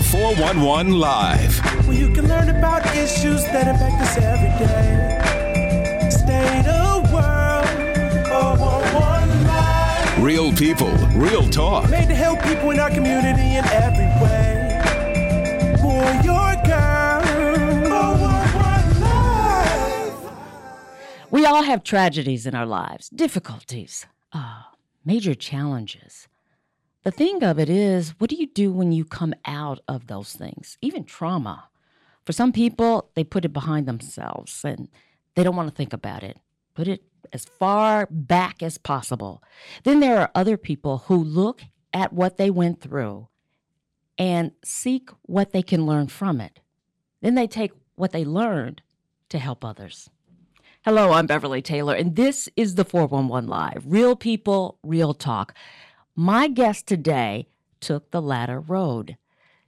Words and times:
The 0.00 0.06
411 0.06 0.92
Live. 0.98 1.58
Where 1.86 1.94
you 1.94 2.10
can 2.10 2.26
learn 2.26 2.48
about 2.48 2.86
issues 2.96 3.44
that 3.44 3.68
impact 3.68 4.00
us 4.00 4.16
every 4.16 4.48
day. 4.58 6.08
State 6.08 6.66
of 6.66 7.12
world. 7.12 7.68
411 8.26 9.46
Live. 9.46 10.22
Real 10.22 10.52
people, 10.54 10.90
real 11.14 11.46
talk. 11.50 11.90
Made 11.90 12.08
to 12.08 12.14
help 12.14 12.42
people 12.42 12.70
in 12.70 12.80
our 12.80 12.88
community 12.88 13.56
in 13.56 13.64
every 13.66 14.08
way. 14.24 14.80
For 15.82 16.06
your 16.24 16.56
girl. 16.64 17.20
411 17.86 19.00
Live. 19.02 20.32
We 21.30 21.44
all 21.44 21.62
have 21.62 21.84
tragedies 21.84 22.46
in 22.46 22.54
our 22.54 22.64
lives, 22.64 23.10
difficulties, 23.10 24.06
uh, 24.32 24.62
major 25.04 25.34
challenges. 25.34 26.26
The 27.02 27.10
thing 27.10 27.42
of 27.42 27.58
it 27.58 27.70
is, 27.70 28.10
what 28.18 28.28
do 28.28 28.36
you 28.36 28.46
do 28.46 28.70
when 28.70 28.92
you 28.92 29.06
come 29.06 29.34
out 29.46 29.80
of 29.88 30.06
those 30.06 30.34
things, 30.34 30.76
even 30.82 31.04
trauma? 31.04 31.68
For 32.26 32.32
some 32.32 32.52
people, 32.52 33.10
they 33.14 33.24
put 33.24 33.46
it 33.46 33.54
behind 33.54 33.86
themselves 33.86 34.64
and 34.64 34.88
they 35.34 35.42
don't 35.42 35.56
want 35.56 35.70
to 35.70 35.74
think 35.74 35.94
about 35.94 36.22
it. 36.22 36.38
Put 36.74 36.88
it 36.88 37.02
as 37.32 37.46
far 37.46 38.06
back 38.10 38.62
as 38.62 38.76
possible. 38.76 39.42
Then 39.84 40.00
there 40.00 40.18
are 40.18 40.30
other 40.34 40.58
people 40.58 40.98
who 41.06 41.16
look 41.16 41.62
at 41.94 42.12
what 42.12 42.36
they 42.36 42.50
went 42.50 42.82
through 42.82 43.28
and 44.18 44.52
seek 44.62 45.08
what 45.22 45.52
they 45.52 45.62
can 45.62 45.86
learn 45.86 46.08
from 46.08 46.38
it. 46.40 46.60
Then 47.22 47.34
they 47.34 47.46
take 47.46 47.72
what 47.94 48.12
they 48.12 48.24
learned 48.26 48.82
to 49.30 49.38
help 49.38 49.64
others. 49.64 50.10
Hello, 50.84 51.12
I'm 51.12 51.26
Beverly 51.26 51.62
Taylor, 51.62 51.94
and 51.94 52.16
this 52.16 52.48
is 52.56 52.74
the 52.74 52.84
411 52.84 53.48
Live 53.48 53.84
Real 53.86 54.16
People, 54.16 54.78
Real 54.82 55.14
Talk. 55.14 55.54
My 56.16 56.48
guest 56.48 56.86
today 56.86 57.48
took 57.80 58.10
the 58.10 58.22
latter 58.22 58.60
road. 58.60 59.16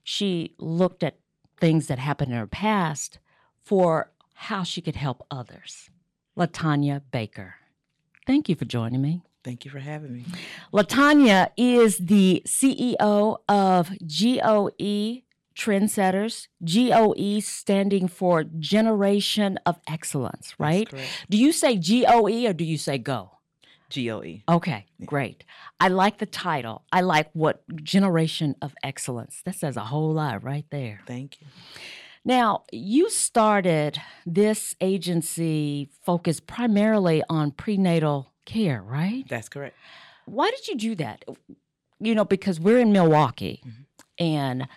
She 0.03 0.55
looked 0.59 1.03
at 1.03 1.19
things 1.59 1.87
that 1.87 1.99
happened 1.99 2.33
in 2.33 2.39
her 2.39 2.47
past 2.47 3.19
for 3.63 4.13
how 4.35 4.63
she 4.63 4.81
could 4.81 4.97
help 4.97 5.25
others. 5.31 5.91
LaTonya 6.37 7.03
Baker. 7.11 7.55
Thank 8.27 8.49
you 8.49 8.55
for 8.55 8.65
joining 8.65 9.01
me. 9.03 9.23
Thank 9.45 9.65
you 9.65 9.71
for 9.71 9.81
having 9.81 10.13
me. 10.13 10.25
LaTonya 10.73 11.51
is 11.57 11.99
the 11.99 12.43
CEO 12.47 13.39
of 13.49 13.91
GOE 14.07 15.23
Trendsetters, 15.55 16.49
GOE 16.65 17.41
standing 17.41 18.09
for 18.09 18.45
Generation 18.45 19.59
of 19.67 19.79
Excellence, 19.87 20.55
right? 20.59 20.89
Do 21.29 21.37
you 21.37 21.53
say 21.53 21.77
GOE 21.77 22.47
or 22.47 22.53
do 22.53 22.65
you 22.65 22.79
say 22.79 22.99
go? 22.99 23.33
GOE. 23.95 24.43
Okay, 24.49 24.87
great. 25.05 25.45
I 25.81 25.89
like 25.89 26.19
the 26.19 26.27
title. 26.27 26.85
I 26.93 27.01
like 27.01 27.31
what 27.33 27.63
Generation 27.83 28.57
of 28.63 28.75
Excellence. 28.83 29.43
That 29.45 29.55
says 29.55 29.77
a 29.77 29.85
whole 29.85 30.13
lot 30.13 30.43
right 30.43 30.67
there. 30.71 31.01
Thank 31.07 31.41
you. 31.41 31.47
Now, 32.25 32.63
you 32.71 33.11
started 33.11 34.01
this 34.25 34.77
agency 34.81 35.91
focused 36.05 36.47
primarily 36.47 37.23
on 37.29 37.51
prenatal 37.51 38.33
care, 38.45 38.81
right? 38.81 39.25
That's 39.29 39.49
correct. 39.49 39.77
Why 40.27 40.51
did 40.51 40.69
you 40.69 40.77
do 40.77 40.95
that? 40.97 41.25
You 41.99 42.15
know, 42.15 42.25
because 42.25 42.61
we're 42.61 42.79
in 42.79 42.93
Milwaukee 42.93 43.63
and 44.19 44.69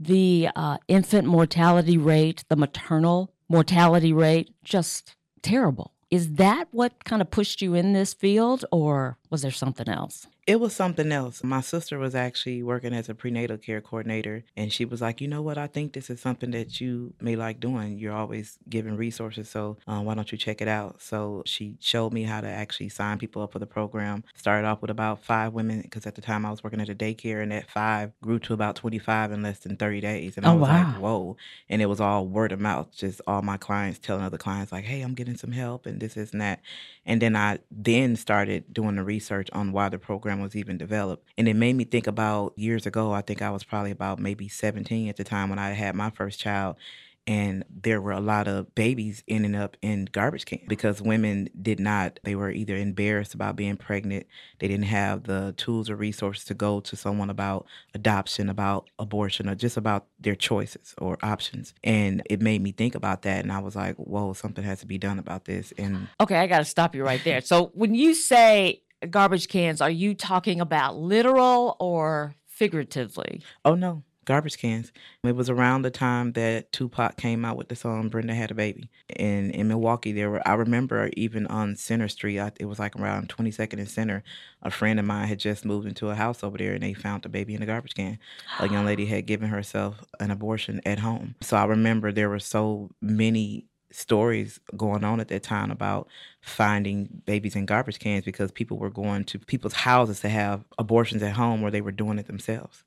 the 0.00 0.48
uh, 0.56 0.78
infant 0.88 1.26
mortality 1.26 1.98
rate, 1.98 2.44
the 2.48 2.56
maternal 2.56 3.32
mortality 3.48 4.12
rate, 4.12 4.50
just 4.64 5.16
terrible. 5.42 5.92
Is 6.16 6.24
that 6.36 6.68
what 6.70 7.04
kind 7.04 7.20
of 7.20 7.30
pushed 7.30 7.60
you 7.60 7.74
in 7.74 7.92
this 7.92 8.14
field, 8.14 8.64
or 8.72 9.18
was 9.28 9.42
there 9.42 9.50
something 9.50 9.86
else? 9.88 10.26
It 10.46 10.60
was 10.60 10.72
something 10.76 11.10
else. 11.10 11.42
My 11.42 11.60
sister 11.60 11.98
was 11.98 12.14
actually 12.14 12.62
working 12.62 12.94
as 12.94 13.08
a 13.08 13.16
prenatal 13.16 13.58
care 13.58 13.80
coordinator, 13.80 14.44
and 14.56 14.72
she 14.72 14.84
was 14.84 15.00
like, 15.02 15.20
"You 15.20 15.26
know 15.26 15.42
what? 15.42 15.58
I 15.58 15.66
think 15.66 15.92
this 15.92 16.08
is 16.08 16.20
something 16.20 16.52
that 16.52 16.80
you 16.80 17.14
may 17.20 17.34
like 17.34 17.58
doing. 17.58 17.98
You're 17.98 18.12
always 18.22 18.56
giving 18.68 18.96
resources, 18.96 19.48
so 19.48 19.76
uh, 19.88 19.98
why 20.06 20.14
don't 20.14 20.30
you 20.30 20.38
check 20.38 20.62
it 20.62 20.68
out?" 20.68 21.02
So 21.02 21.42
she 21.46 21.74
showed 21.80 22.12
me 22.12 22.22
how 22.22 22.40
to 22.40 22.46
actually 22.62 22.90
sign 22.90 23.18
people 23.18 23.42
up 23.42 23.50
for 23.54 23.58
the 23.58 23.66
program. 23.66 24.22
Started 24.36 24.68
off 24.68 24.80
with 24.82 24.90
about 24.92 25.16
five 25.24 25.52
women 25.52 25.80
because 25.82 26.06
at 26.06 26.14
the 26.14 26.22
time 26.22 26.46
I 26.46 26.52
was 26.52 26.62
working 26.62 26.80
at 26.80 26.88
a 26.88 26.94
daycare, 26.94 27.42
and 27.42 27.50
that 27.50 27.68
five 27.68 28.12
grew 28.22 28.38
to 28.46 28.54
about 28.54 28.76
25 28.76 29.32
in 29.32 29.42
less 29.42 29.58
than 29.58 29.76
30 29.76 30.00
days. 30.00 30.36
And 30.36 30.46
I 30.46 30.52
Oh, 30.52 30.58
was 30.58 30.68
wow. 30.68 30.74
like, 30.92 31.02
"Whoa!" 31.02 31.36
And 31.68 31.82
it 31.82 31.86
was 31.86 32.00
all 32.00 32.24
word 32.24 32.52
of 32.52 32.60
mouth, 32.60 32.86
just 32.96 33.20
all 33.26 33.42
my 33.42 33.56
clients 33.56 33.98
telling 33.98 34.22
other 34.22 34.38
clients 34.38 34.70
like, 34.70 34.84
"Hey, 34.84 35.00
I'm 35.02 35.14
getting 35.14 35.36
some 35.36 35.50
help," 35.50 35.86
and 35.86 35.98
this, 36.14 36.14
this, 36.14 36.32
and 36.32 36.40
that. 36.40 36.60
And 37.04 37.22
then 37.22 37.36
I 37.36 37.58
then 37.70 38.16
started 38.16 38.72
doing 38.72 38.96
the 38.96 39.04
research 39.04 39.48
on 39.52 39.72
why 39.72 39.88
the 39.88 39.98
program 39.98 40.40
was 40.40 40.56
even 40.56 40.78
developed. 40.78 41.28
And 41.38 41.48
it 41.48 41.54
made 41.54 41.74
me 41.74 41.84
think 41.84 42.06
about 42.06 42.52
years 42.56 42.86
ago, 42.86 43.12
I 43.12 43.22
think 43.22 43.42
I 43.42 43.50
was 43.50 43.64
probably 43.64 43.90
about 43.90 44.18
maybe 44.18 44.48
17 44.48 45.08
at 45.08 45.16
the 45.16 45.24
time 45.24 45.50
when 45.50 45.58
I 45.58 45.70
had 45.70 45.94
my 45.94 46.10
first 46.10 46.40
child. 46.40 46.76
And 47.26 47.64
there 47.68 48.00
were 48.00 48.12
a 48.12 48.20
lot 48.20 48.46
of 48.46 48.74
babies 48.74 49.24
ending 49.26 49.56
up 49.56 49.76
in 49.82 50.06
garbage 50.12 50.44
cans 50.44 50.62
because 50.68 51.02
women 51.02 51.48
did 51.60 51.80
not, 51.80 52.20
they 52.22 52.36
were 52.36 52.50
either 52.50 52.76
embarrassed 52.76 53.34
about 53.34 53.56
being 53.56 53.76
pregnant, 53.76 54.26
they 54.60 54.68
didn't 54.68 54.86
have 54.86 55.24
the 55.24 55.54
tools 55.56 55.90
or 55.90 55.96
resources 55.96 56.44
to 56.46 56.54
go 56.54 56.80
to 56.80 56.96
someone 56.96 57.30
about 57.30 57.66
adoption, 57.94 58.48
about 58.48 58.88
abortion, 58.98 59.48
or 59.48 59.54
just 59.54 59.76
about 59.76 60.06
their 60.20 60.36
choices 60.36 60.94
or 60.98 61.18
options. 61.22 61.74
And 61.82 62.22
it 62.30 62.40
made 62.40 62.62
me 62.62 62.72
think 62.72 62.94
about 62.94 63.22
that. 63.22 63.42
And 63.42 63.50
I 63.50 63.58
was 63.58 63.74
like, 63.74 63.96
whoa, 63.96 64.32
something 64.32 64.64
has 64.64 64.80
to 64.80 64.86
be 64.86 64.98
done 64.98 65.18
about 65.18 65.46
this. 65.46 65.72
And 65.76 66.08
Okay, 66.20 66.36
I 66.36 66.46
got 66.46 66.58
to 66.58 66.64
stop 66.64 66.94
you 66.94 67.04
right 67.04 67.22
there. 67.24 67.40
So, 67.40 67.72
when 67.74 67.94
you 67.94 68.14
say 68.14 68.82
garbage 69.10 69.48
cans, 69.48 69.80
are 69.80 69.90
you 69.90 70.14
talking 70.14 70.60
about 70.60 70.96
literal 70.96 71.76
or 71.80 72.34
figuratively? 72.46 73.42
Oh 73.64 73.74
no, 73.74 74.02
garbage 74.26 74.58
cans. 74.58 74.92
It 75.24 75.34
was 75.34 75.48
around 75.48 75.82
the 75.82 75.90
time 75.90 76.32
that 76.32 76.70
Tupac 76.72 77.16
came 77.16 77.44
out 77.44 77.56
with 77.56 77.68
the 77.68 77.76
song 77.76 78.10
"Brenda 78.10 78.34
Had 78.34 78.50
a 78.50 78.54
Baby." 78.54 78.90
And 79.16 79.50
in 79.52 79.68
Milwaukee, 79.68 80.12
there 80.12 80.30
were. 80.30 80.46
I 80.46 80.54
remember 80.54 81.08
even 81.16 81.46
on 81.46 81.76
Center 81.76 82.08
Street. 82.08 82.38
I, 82.38 82.52
it 82.60 82.66
was 82.66 82.78
like 82.78 82.94
around 82.96 83.30
22nd 83.30 83.78
and 83.78 83.88
Center. 83.88 84.22
A 84.62 84.70
friend 84.70 85.00
of 85.00 85.06
mine 85.06 85.28
had 85.28 85.38
just 85.38 85.64
moved 85.64 85.86
into 85.86 86.10
a 86.10 86.14
house 86.14 86.44
over 86.44 86.58
there, 86.58 86.74
and 86.74 86.82
they 86.82 86.92
found 86.92 87.22
the 87.22 87.30
baby 87.30 87.54
in 87.54 87.62
a 87.62 87.66
garbage 87.66 87.94
can. 87.94 88.18
A 88.60 88.68
young 88.68 88.84
lady 88.84 89.06
had 89.06 89.26
given 89.26 89.48
herself 89.48 90.04
an 90.20 90.30
abortion 90.30 90.80
at 90.84 90.98
home. 90.98 91.36
So 91.40 91.56
I 91.56 91.64
remember 91.64 92.12
there 92.12 92.28
were 92.28 92.38
so 92.38 92.90
many 93.00 93.66
stories 93.96 94.60
going 94.76 95.04
on 95.04 95.20
at 95.20 95.28
that 95.28 95.42
time 95.42 95.70
about 95.70 96.08
finding 96.40 97.08
babies 97.24 97.56
in 97.56 97.66
garbage 97.66 97.98
cans 97.98 98.24
because 98.24 98.50
people 98.50 98.78
were 98.78 98.90
going 98.90 99.24
to 99.24 99.38
people's 99.38 99.72
houses 99.72 100.20
to 100.20 100.28
have 100.28 100.64
abortions 100.78 101.22
at 101.22 101.32
home 101.32 101.62
where 101.62 101.70
they 101.70 101.80
were 101.80 101.92
doing 101.92 102.18
it 102.18 102.26
themselves. 102.26 102.84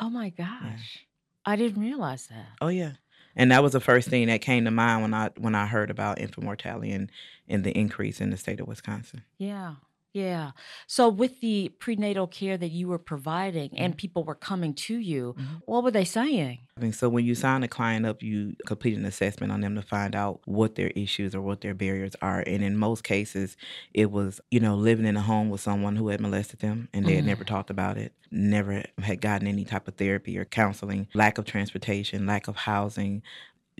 Oh 0.00 0.10
my 0.10 0.30
gosh. 0.30 1.06
I 1.44 1.56
didn't 1.56 1.80
realize 1.80 2.26
that. 2.28 2.48
Oh 2.60 2.68
yeah. 2.68 2.92
And 3.36 3.52
that 3.52 3.62
was 3.62 3.72
the 3.72 3.80
first 3.80 4.08
thing 4.08 4.26
that 4.26 4.40
came 4.40 4.64
to 4.64 4.70
mind 4.70 5.02
when 5.02 5.14
I 5.14 5.30
when 5.36 5.54
I 5.54 5.66
heard 5.66 5.90
about 5.90 6.20
infant 6.20 6.44
mortality 6.44 6.90
and, 6.92 7.10
and 7.48 7.64
the 7.64 7.76
increase 7.76 8.20
in 8.20 8.30
the 8.30 8.36
state 8.36 8.60
of 8.60 8.66
Wisconsin. 8.68 9.22
Yeah. 9.38 9.74
Yeah. 10.14 10.52
So 10.86 11.08
with 11.08 11.40
the 11.40 11.70
prenatal 11.78 12.26
care 12.26 12.56
that 12.56 12.70
you 12.70 12.88
were 12.88 12.98
providing 12.98 13.70
and 13.76 13.92
mm-hmm. 13.92 13.98
people 13.98 14.24
were 14.24 14.34
coming 14.34 14.72
to 14.74 14.96
you, 14.96 15.34
mm-hmm. 15.38 15.56
what 15.66 15.84
were 15.84 15.90
they 15.90 16.04
saying? 16.04 16.60
I 16.76 16.80
mean, 16.80 16.92
so 16.92 17.08
when 17.08 17.24
you 17.24 17.34
sign 17.34 17.62
a 17.62 17.68
client 17.68 18.06
up, 18.06 18.22
you 18.22 18.56
complete 18.66 18.96
an 18.96 19.04
assessment 19.04 19.52
on 19.52 19.60
them 19.60 19.74
to 19.74 19.82
find 19.82 20.16
out 20.16 20.40
what 20.44 20.76
their 20.76 20.88
issues 20.88 21.34
or 21.34 21.42
what 21.42 21.60
their 21.60 21.74
barriers 21.74 22.16
are. 22.22 22.42
And 22.46 22.62
in 22.62 22.76
most 22.76 23.04
cases, 23.04 23.56
it 23.92 24.10
was, 24.10 24.40
you 24.50 24.60
know, 24.60 24.76
living 24.76 25.06
in 25.06 25.16
a 25.16 25.20
home 25.20 25.50
with 25.50 25.60
someone 25.60 25.96
who 25.96 26.08
had 26.08 26.20
molested 26.20 26.60
them 26.60 26.88
and 26.94 27.04
they 27.04 27.16
had 27.16 27.26
never 27.26 27.44
mm-hmm. 27.44 27.54
talked 27.54 27.70
about 27.70 27.98
it, 27.98 28.12
never 28.30 28.84
had 29.00 29.20
gotten 29.20 29.46
any 29.46 29.64
type 29.64 29.88
of 29.88 29.96
therapy 29.96 30.38
or 30.38 30.44
counseling, 30.46 31.06
lack 31.14 31.36
of 31.38 31.44
transportation, 31.44 32.26
lack 32.26 32.48
of 32.48 32.56
housing. 32.56 33.22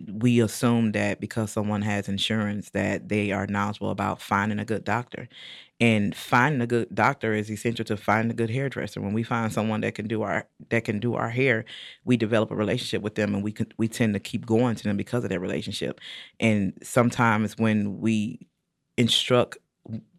We 0.06 0.40
assume 0.40 0.92
that 0.92 1.20
because 1.20 1.50
someone 1.52 1.82
has 1.82 2.08
insurance 2.08 2.70
that 2.70 3.08
they 3.08 3.32
are 3.32 3.46
knowledgeable 3.46 3.90
about 3.90 4.20
finding 4.20 4.58
a 4.58 4.64
good 4.64 4.84
doctor. 4.84 5.28
And 5.80 6.14
finding 6.14 6.60
a 6.60 6.66
good 6.66 6.92
doctor 6.92 7.34
is 7.34 7.50
essential 7.50 7.84
to 7.84 7.96
finding 7.96 8.32
a 8.32 8.34
good 8.34 8.50
hairdresser. 8.50 9.00
When 9.00 9.12
we 9.12 9.22
find 9.22 9.52
someone 9.52 9.80
that 9.82 9.94
can 9.94 10.08
do 10.08 10.22
our 10.22 10.48
that 10.70 10.84
can 10.84 10.98
do 10.98 11.14
our 11.14 11.30
hair, 11.30 11.64
we 12.04 12.16
develop 12.16 12.50
a 12.50 12.56
relationship 12.56 13.00
with 13.00 13.14
them, 13.14 13.34
and 13.34 13.44
we 13.44 13.52
can, 13.52 13.66
we 13.76 13.86
tend 13.86 14.14
to 14.14 14.20
keep 14.20 14.44
going 14.44 14.74
to 14.74 14.84
them 14.84 14.96
because 14.96 15.22
of 15.22 15.30
that 15.30 15.40
relationship. 15.40 16.00
And 16.40 16.72
sometimes 16.82 17.56
when 17.58 18.00
we 18.00 18.48
instruct 18.96 19.58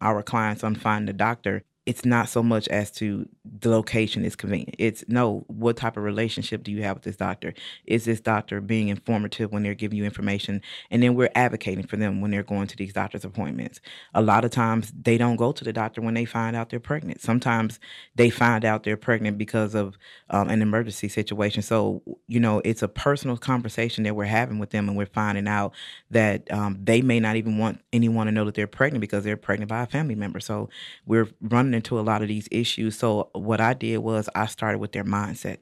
our 0.00 0.22
clients 0.22 0.64
on 0.64 0.74
finding 0.74 1.14
a 1.14 1.18
doctor, 1.18 1.62
it's 1.86 2.04
not 2.04 2.28
so 2.28 2.42
much 2.42 2.68
as 2.68 2.90
to 2.90 3.26
the 3.44 3.70
location 3.70 4.24
is 4.24 4.36
convenient. 4.36 4.74
It's 4.78 5.02
no, 5.08 5.44
what 5.48 5.78
type 5.78 5.96
of 5.96 6.02
relationship 6.02 6.62
do 6.62 6.70
you 6.70 6.82
have 6.82 6.96
with 6.96 7.04
this 7.04 7.16
doctor? 7.16 7.54
Is 7.86 8.04
this 8.04 8.20
doctor 8.20 8.60
being 8.60 8.88
informative 8.88 9.50
when 9.50 9.62
they're 9.62 9.74
giving 9.74 9.96
you 9.96 10.04
information? 10.04 10.60
And 10.90 11.02
then 11.02 11.14
we're 11.14 11.30
advocating 11.34 11.86
for 11.86 11.96
them 11.96 12.20
when 12.20 12.30
they're 12.30 12.42
going 12.42 12.66
to 12.66 12.76
these 12.76 12.92
doctor's 12.92 13.24
appointments. 13.24 13.80
A 14.14 14.20
lot 14.20 14.44
of 14.44 14.50
times 14.50 14.92
they 14.94 15.16
don't 15.16 15.36
go 15.36 15.52
to 15.52 15.64
the 15.64 15.72
doctor 15.72 16.02
when 16.02 16.14
they 16.14 16.26
find 16.26 16.54
out 16.54 16.68
they're 16.68 16.80
pregnant. 16.80 17.22
Sometimes 17.22 17.80
they 18.14 18.28
find 18.28 18.64
out 18.64 18.82
they're 18.82 18.98
pregnant 18.98 19.38
because 19.38 19.74
of 19.74 19.96
um, 20.28 20.50
an 20.50 20.60
emergency 20.60 21.08
situation. 21.08 21.62
So, 21.62 22.02
you 22.28 22.40
know, 22.40 22.60
it's 22.62 22.82
a 22.82 22.88
personal 22.88 23.38
conversation 23.38 24.04
that 24.04 24.14
we're 24.14 24.24
having 24.24 24.58
with 24.58 24.70
them, 24.70 24.88
and 24.88 24.98
we're 24.98 25.06
finding 25.06 25.48
out 25.48 25.72
that 26.10 26.50
um, 26.52 26.78
they 26.82 27.00
may 27.00 27.20
not 27.20 27.36
even 27.36 27.56
want 27.56 27.80
anyone 27.92 28.26
to 28.26 28.32
know 28.32 28.44
that 28.44 28.54
they're 28.54 28.66
pregnant 28.66 29.00
because 29.00 29.24
they're 29.24 29.38
pregnant 29.38 29.70
by 29.70 29.82
a 29.82 29.86
family 29.86 30.14
member. 30.14 30.40
So, 30.40 30.68
we're 31.06 31.28
running 31.40 31.69
into 31.74 31.98
a 31.98 32.02
lot 32.02 32.22
of 32.22 32.28
these 32.28 32.48
issues. 32.50 32.96
So, 32.98 33.30
what 33.32 33.60
I 33.60 33.74
did 33.74 33.98
was 33.98 34.28
I 34.34 34.46
started 34.46 34.78
with 34.78 34.92
their 34.92 35.04
mindset. 35.04 35.58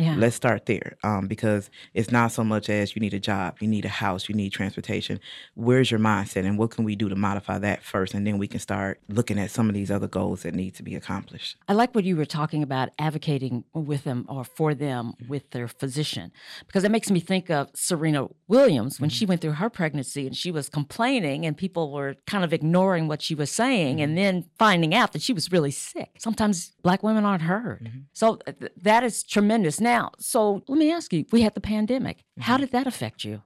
Yeah. 0.00 0.14
Let's 0.16 0.34
start 0.34 0.64
there 0.64 0.96
um, 1.04 1.26
because 1.26 1.68
it's 1.92 2.10
not 2.10 2.32
so 2.32 2.42
much 2.42 2.70
as 2.70 2.96
you 2.96 3.00
need 3.00 3.12
a 3.12 3.20
job, 3.20 3.58
you 3.60 3.68
need 3.68 3.84
a 3.84 3.90
house, 3.90 4.30
you 4.30 4.34
need 4.34 4.48
transportation. 4.50 5.20
Where's 5.54 5.90
your 5.90 6.00
mindset, 6.00 6.46
and 6.46 6.56
what 6.56 6.70
can 6.70 6.84
we 6.84 6.96
do 6.96 7.10
to 7.10 7.16
modify 7.16 7.58
that 7.58 7.84
first, 7.84 8.14
and 8.14 8.26
then 8.26 8.38
we 8.38 8.48
can 8.48 8.60
start 8.60 8.98
looking 9.10 9.38
at 9.38 9.50
some 9.50 9.68
of 9.68 9.74
these 9.74 9.90
other 9.90 10.08
goals 10.08 10.42
that 10.42 10.54
need 10.54 10.74
to 10.76 10.82
be 10.82 10.94
accomplished. 10.94 11.56
I 11.68 11.74
like 11.74 11.94
what 11.94 12.04
you 12.04 12.16
were 12.16 12.24
talking 12.24 12.62
about 12.62 12.88
advocating 12.98 13.64
with 13.74 14.04
them 14.04 14.24
or 14.26 14.42
for 14.42 14.72
them 14.72 15.12
mm-hmm. 15.20 15.28
with 15.28 15.50
their 15.50 15.68
physician 15.68 16.32
because 16.66 16.82
it 16.82 16.90
makes 16.90 17.10
me 17.10 17.20
think 17.20 17.50
of 17.50 17.68
Serena 17.74 18.28
Williams 18.48 19.00
when 19.00 19.10
she 19.10 19.24
mm-hmm. 19.24 19.32
went 19.32 19.40
through 19.42 19.52
her 19.52 19.68
pregnancy 19.68 20.26
and 20.26 20.34
she 20.34 20.50
was 20.50 20.70
complaining 20.70 21.44
and 21.44 21.58
people 21.58 21.92
were 21.92 22.16
kind 22.26 22.42
of 22.42 22.54
ignoring 22.54 23.06
what 23.06 23.20
she 23.20 23.34
was 23.34 23.50
saying 23.50 24.00
and 24.00 24.16
mm-hmm. 24.16 24.22
then 24.22 24.44
finding 24.58 24.94
out 24.94 25.12
that 25.12 25.20
she 25.20 25.34
was 25.34 25.52
really 25.52 25.70
sick. 25.70 26.10
Sometimes 26.18 26.72
black 26.82 27.02
women 27.02 27.26
aren't 27.26 27.42
heard. 27.42 27.90
So 28.14 28.38
uh, 28.46 28.52
th- 28.58 28.72
that 28.80 29.04
is 29.04 29.22
tremendous. 29.22 29.80
Now, 29.80 29.89
so 30.18 30.62
let 30.68 30.78
me 30.78 30.92
ask 30.92 31.12
you, 31.12 31.24
we 31.32 31.42
had 31.42 31.54
the 31.54 31.60
pandemic. 31.60 32.24
How 32.38 32.54
mm-hmm. 32.54 32.62
did 32.62 32.72
that 32.72 32.86
affect 32.86 33.24
you? 33.24 33.42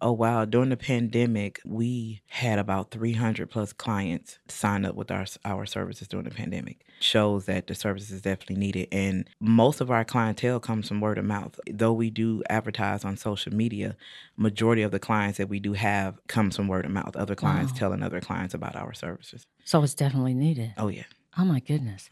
Oh 0.00 0.12
wow! 0.12 0.44
During 0.44 0.68
the 0.68 0.76
pandemic, 0.76 1.60
we 1.64 2.22
had 2.28 2.60
about 2.60 2.92
300 2.92 3.50
plus 3.50 3.72
clients 3.72 4.38
sign 4.46 4.84
up 4.84 4.94
with 4.94 5.10
our 5.10 5.26
our 5.44 5.66
services 5.66 6.06
during 6.06 6.24
the 6.24 6.30
pandemic. 6.30 6.84
Shows 7.00 7.46
that 7.46 7.66
the 7.66 7.74
service 7.74 8.10
is 8.10 8.22
definitely 8.22 8.56
needed, 8.56 8.88
and 8.92 9.28
most 9.40 9.80
of 9.80 9.90
our 9.90 10.04
clientele 10.04 10.60
comes 10.60 10.86
from 10.86 11.00
word 11.00 11.18
of 11.18 11.24
mouth. 11.24 11.58
Though 11.68 11.92
we 11.92 12.10
do 12.10 12.42
advertise 12.48 13.04
on 13.04 13.16
social 13.16 13.52
media, 13.52 13.96
majority 14.36 14.82
of 14.82 14.92
the 14.92 15.00
clients 15.00 15.38
that 15.38 15.48
we 15.48 15.58
do 15.58 15.72
have 15.72 16.24
comes 16.28 16.54
from 16.54 16.68
word 16.68 16.84
of 16.84 16.92
mouth. 16.92 17.16
Other 17.16 17.34
clients 17.34 17.72
telling 17.72 18.02
other 18.02 18.20
clients 18.20 18.54
about 18.54 18.76
our 18.76 18.94
services. 18.94 19.46
So 19.64 19.82
it's 19.82 19.94
definitely 19.94 20.34
needed. 20.34 20.74
Oh 20.78 20.88
yeah. 20.88 21.04
Oh 21.38 21.44
my 21.44 21.60
goodness. 21.60 22.08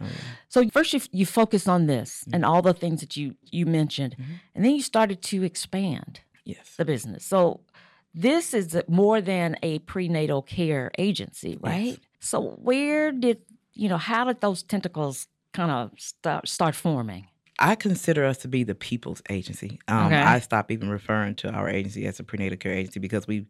So 0.49 0.69
first 0.71 0.93
you 0.93 1.01
you 1.13 1.27
focused 1.27 1.69
on 1.69 1.87
this 1.87 2.25
and 2.33 2.45
all 2.45 2.63
the 2.63 2.73
things 2.75 3.01
that 3.01 3.17
you 3.17 3.35
you 3.51 3.67
mentioned, 3.67 4.17
and 4.55 4.65
then 4.65 4.73
you 4.77 4.83
started 4.83 5.23
to 5.23 5.43
expand 5.43 6.21
Yes. 6.45 6.75
the 6.77 6.85
business. 6.85 7.25
So 7.25 7.61
this 8.15 8.55
is 8.55 8.81
more 8.89 9.21
than 9.21 9.57
a 9.63 9.81
prenatal 9.81 10.43
care 10.43 10.91
agency, 10.97 11.59
right? 11.61 11.99
So 12.21 12.41
where 12.63 13.11
did 13.13 13.39
you 13.75 13.89
know 13.89 13.99
how 13.99 14.25
did 14.25 14.41
those 14.41 14.63
tentacles 14.63 15.27
kind 15.53 15.71
of 15.71 15.91
start 15.99 16.49
start 16.49 16.75
forming? 16.75 17.27
I 17.59 17.75
consider 17.75 18.25
us 18.27 18.39
to 18.39 18.49
be 18.49 18.65
the 18.65 18.75
people's 18.75 19.23
agency. 19.31 19.81
Um, 19.89 20.07
Okay. 20.07 20.23
I 20.23 20.41
stopped 20.41 20.71
even 20.71 20.91
referring 20.91 21.35
to 21.37 21.51
our 21.51 21.69
agency 21.71 22.07
as 22.07 22.21
a 22.21 22.25
prenatal 22.25 22.59
care 22.59 22.73
agency 22.73 23.01
because 23.01 23.27
we 23.27 23.47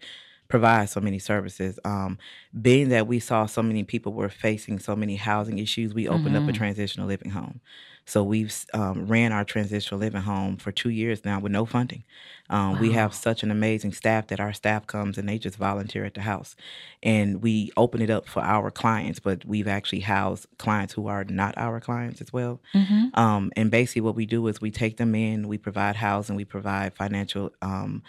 provide 0.48 0.88
so 0.88 1.00
many 1.00 1.19
services. 1.19 1.78
Um, 1.84 2.19
being 2.60 2.88
that 2.90 3.06
we 3.06 3.20
saw 3.20 3.46
so 3.46 3.62
many 3.62 3.84
people 3.84 4.12
were 4.12 4.28
facing 4.28 4.78
so 4.78 4.94
many 4.96 5.16
housing 5.16 5.58
issues, 5.58 5.94
we 5.94 6.08
opened 6.08 6.37
up 6.37 6.48
a 6.48 6.52
transitional 6.52 7.06
living 7.06 7.31
home. 7.31 7.60
So 8.08 8.22
we've 8.22 8.54
um, 8.72 9.08
ran 9.08 9.32
our 9.32 9.44
transitional 9.44 9.98
living 9.98 10.20
home 10.22 10.58
for 10.58 10.70
two 10.70 10.90
years 10.90 11.25
now 11.25 11.40
with 11.40 11.50
no 11.50 11.66
funding. 11.66 12.04
Um, 12.48 12.78
We 12.78 12.93
have 12.93 13.12
such 13.12 13.43
an 13.43 13.50
amazing 13.50 13.93
staff 13.94 14.28
that 14.28 14.38
our 14.38 14.52
staff 14.52 14.87
comes 14.87 15.19
and 15.19 15.28
they 15.28 15.38
just 15.38 15.56
volunteer 15.56 16.04
at 16.04 16.14
the 16.14 16.20
house, 16.20 16.54
and 17.02 17.43
we 17.43 17.72
open 17.76 18.00
it 18.00 18.08
up 18.10 18.28
for 18.28 18.43
our 18.44 18.70
clients. 18.70 19.19
But 19.19 19.44
we've 19.44 19.66
actually 19.66 20.00
housed 20.00 20.46
clients 20.56 20.94
who 20.94 21.08
are 21.08 21.25
not 21.25 21.58
our 21.58 21.81
clients 21.81 22.20
as 22.20 22.32
well. 22.32 22.60
Um, 23.14 23.50
and 23.56 23.72
basically, 23.72 24.02
what 24.02 24.14
we 24.14 24.25
do 24.26 24.46
is 24.46 24.60
we 24.60 24.70
take 24.70 24.98
them 24.98 25.16
in, 25.16 25.48
we 25.48 25.58
provide 25.58 25.96
housing, 25.96 26.37
we 26.37 26.44
provide 26.44 26.94
financial 26.94 27.50
um, 27.60 28.04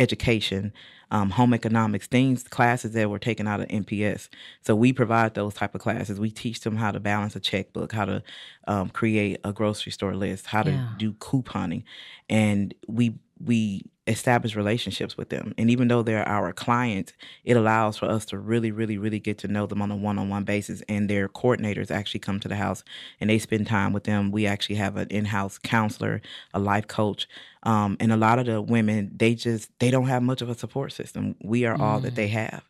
education, 0.00 0.72
um, 1.12 1.30
home 1.30 1.52
economics, 1.54 2.06
things, 2.06 2.42
classes 2.44 2.92
that 2.92 3.10
were 3.10 3.18
taken 3.18 3.46
out 3.46 3.60
of 3.60 3.68
MPS. 3.68 4.28
So 4.62 4.74
we 4.74 4.92
provide 4.92 5.34
those 5.34 5.54
type 5.54 5.74
of 5.74 5.80
classes. 5.80 6.18
We 6.18 6.30
teach 6.30 6.60
them 6.60 6.76
how 6.76 6.90
to 6.90 7.00
balance 7.00 7.36
a 7.36 7.40
checkbook, 7.40 7.92
how 7.92 8.06
to 8.06 8.22
um, 8.66 8.88
create 8.90 9.38
a 9.44 9.52
grocery 9.52 9.92
store 9.92 10.14
list, 10.14 10.46
how 10.46 10.62
to 10.64 10.72
Yeah. 10.72 10.88
do 10.96 11.12
couponing, 11.14 11.84
and 12.28 12.74
we 12.88 13.14
we 13.42 13.82
establish 14.06 14.56
relationships 14.56 15.16
with 15.16 15.28
them. 15.28 15.54
And 15.56 15.70
even 15.70 15.88
though 15.88 16.02
they're 16.02 16.28
our 16.28 16.52
clients, 16.52 17.12
it 17.44 17.56
allows 17.56 17.96
for 17.96 18.06
us 18.06 18.24
to 18.26 18.38
really, 18.38 18.70
really, 18.70 18.98
really 18.98 19.20
get 19.20 19.38
to 19.38 19.48
know 19.48 19.66
them 19.66 19.80
on 19.80 19.90
a 19.90 19.96
one-on-one 19.96 20.44
basis. 20.44 20.82
And 20.88 21.08
their 21.08 21.28
coordinators 21.28 21.90
actually 21.90 22.20
come 22.20 22.40
to 22.40 22.48
the 22.48 22.56
house 22.56 22.82
and 23.20 23.30
they 23.30 23.38
spend 23.38 23.66
time 23.66 23.92
with 23.92 24.04
them. 24.04 24.30
We 24.30 24.46
actually 24.46 24.76
have 24.76 24.96
an 24.96 25.08
in-house 25.08 25.58
counselor, 25.58 26.20
a 26.52 26.58
life 26.58 26.88
coach, 26.88 27.28
um, 27.62 27.96
and 28.00 28.12
a 28.12 28.16
lot 28.16 28.38
of 28.38 28.46
the 28.46 28.60
women 28.60 29.12
they 29.14 29.34
just 29.34 29.70
they 29.78 29.90
don't 29.90 30.06
have 30.06 30.22
much 30.22 30.42
of 30.42 30.48
a 30.48 30.54
support 30.54 30.92
system. 30.92 31.36
We 31.42 31.64
are 31.66 31.80
all 31.80 32.00
that 32.00 32.14
they 32.14 32.28
have. 32.28 32.64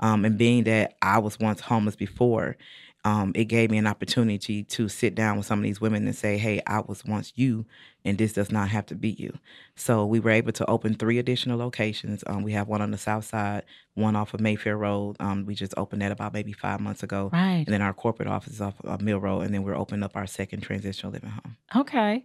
Um, 0.00 0.24
and 0.24 0.36
being 0.36 0.64
that 0.64 0.96
I 1.02 1.18
was 1.18 1.38
once 1.38 1.60
homeless 1.60 1.96
before, 1.96 2.56
um, 3.04 3.32
it 3.34 3.44
gave 3.46 3.70
me 3.70 3.78
an 3.78 3.86
opportunity 3.86 4.64
to 4.64 4.88
sit 4.88 5.14
down 5.14 5.36
with 5.36 5.46
some 5.46 5.58
of 5.58 5.62
these 5.62 5.80
women 5.80 6.06
and 6.06 6.16
say, 6.16 6.38
"Hey, 6.38 6.60
I 6.66 6.80
was 6.80 7.04
once 7.04 7.32
you, 7.36 7.66
and 8.04 8.16
this 8.16 8.32
does 8.32 8.50
not 8.50 8.68
have 8.70 8.86
to 8.86 8.94
be 8.94 9.10
you." 9.10 9.32
So 9.76 10.06
we 10.06 10.20
were 10.20 10.30
able 10.30 10.52
to 10.52 10.66
open 10.66 10.94
three 10.94 11.18
additional 11.18 11.58
locations. 11.58 12.24
Um, 12.26 12.42
we 12.42 12.52
have 12.52 12.66
one 12.68 12.80
on 12.80 12.90
the 12.92 12.98
south 12.98 13.24
side, 13.26 13.64
one 13.94 14.16
off 14.16 14.32
of 14.34 14.40
Mayfair 14.40 14.76
Road. 14.76 15.16
Um, 15.20 15.44
we 15.44 15.54
just 15.54 15.74
opened 15.76 16.02
that 16.02 16.12
about 16.12 16.32
maybe 16.32 16.52
five 16.52 16.80
months 16.80 17.02
ago, 17.02 17.30
Right. 17.32 17.64
and 17.66 17.66
then 17.66 17.82
our 17.82 17.92
corporate 17.92 18.28
office 18.28 18.54
is 18.54 18.60
off 18.60 18.74
of 18.84 19.00
Mill 19.02 19.18
Road, 19.20 19.40
and 19.42 19.52
then 19.54 19.62
we're 19.64 19.76
opening 19.76 20.02
up 20.02 20.16
our 20.16 20.26
second 20.26 20.60
transitional 20.62 21.12
living 21.12 21.30
home. 21.30 21.56
Okay. 21.76 22.24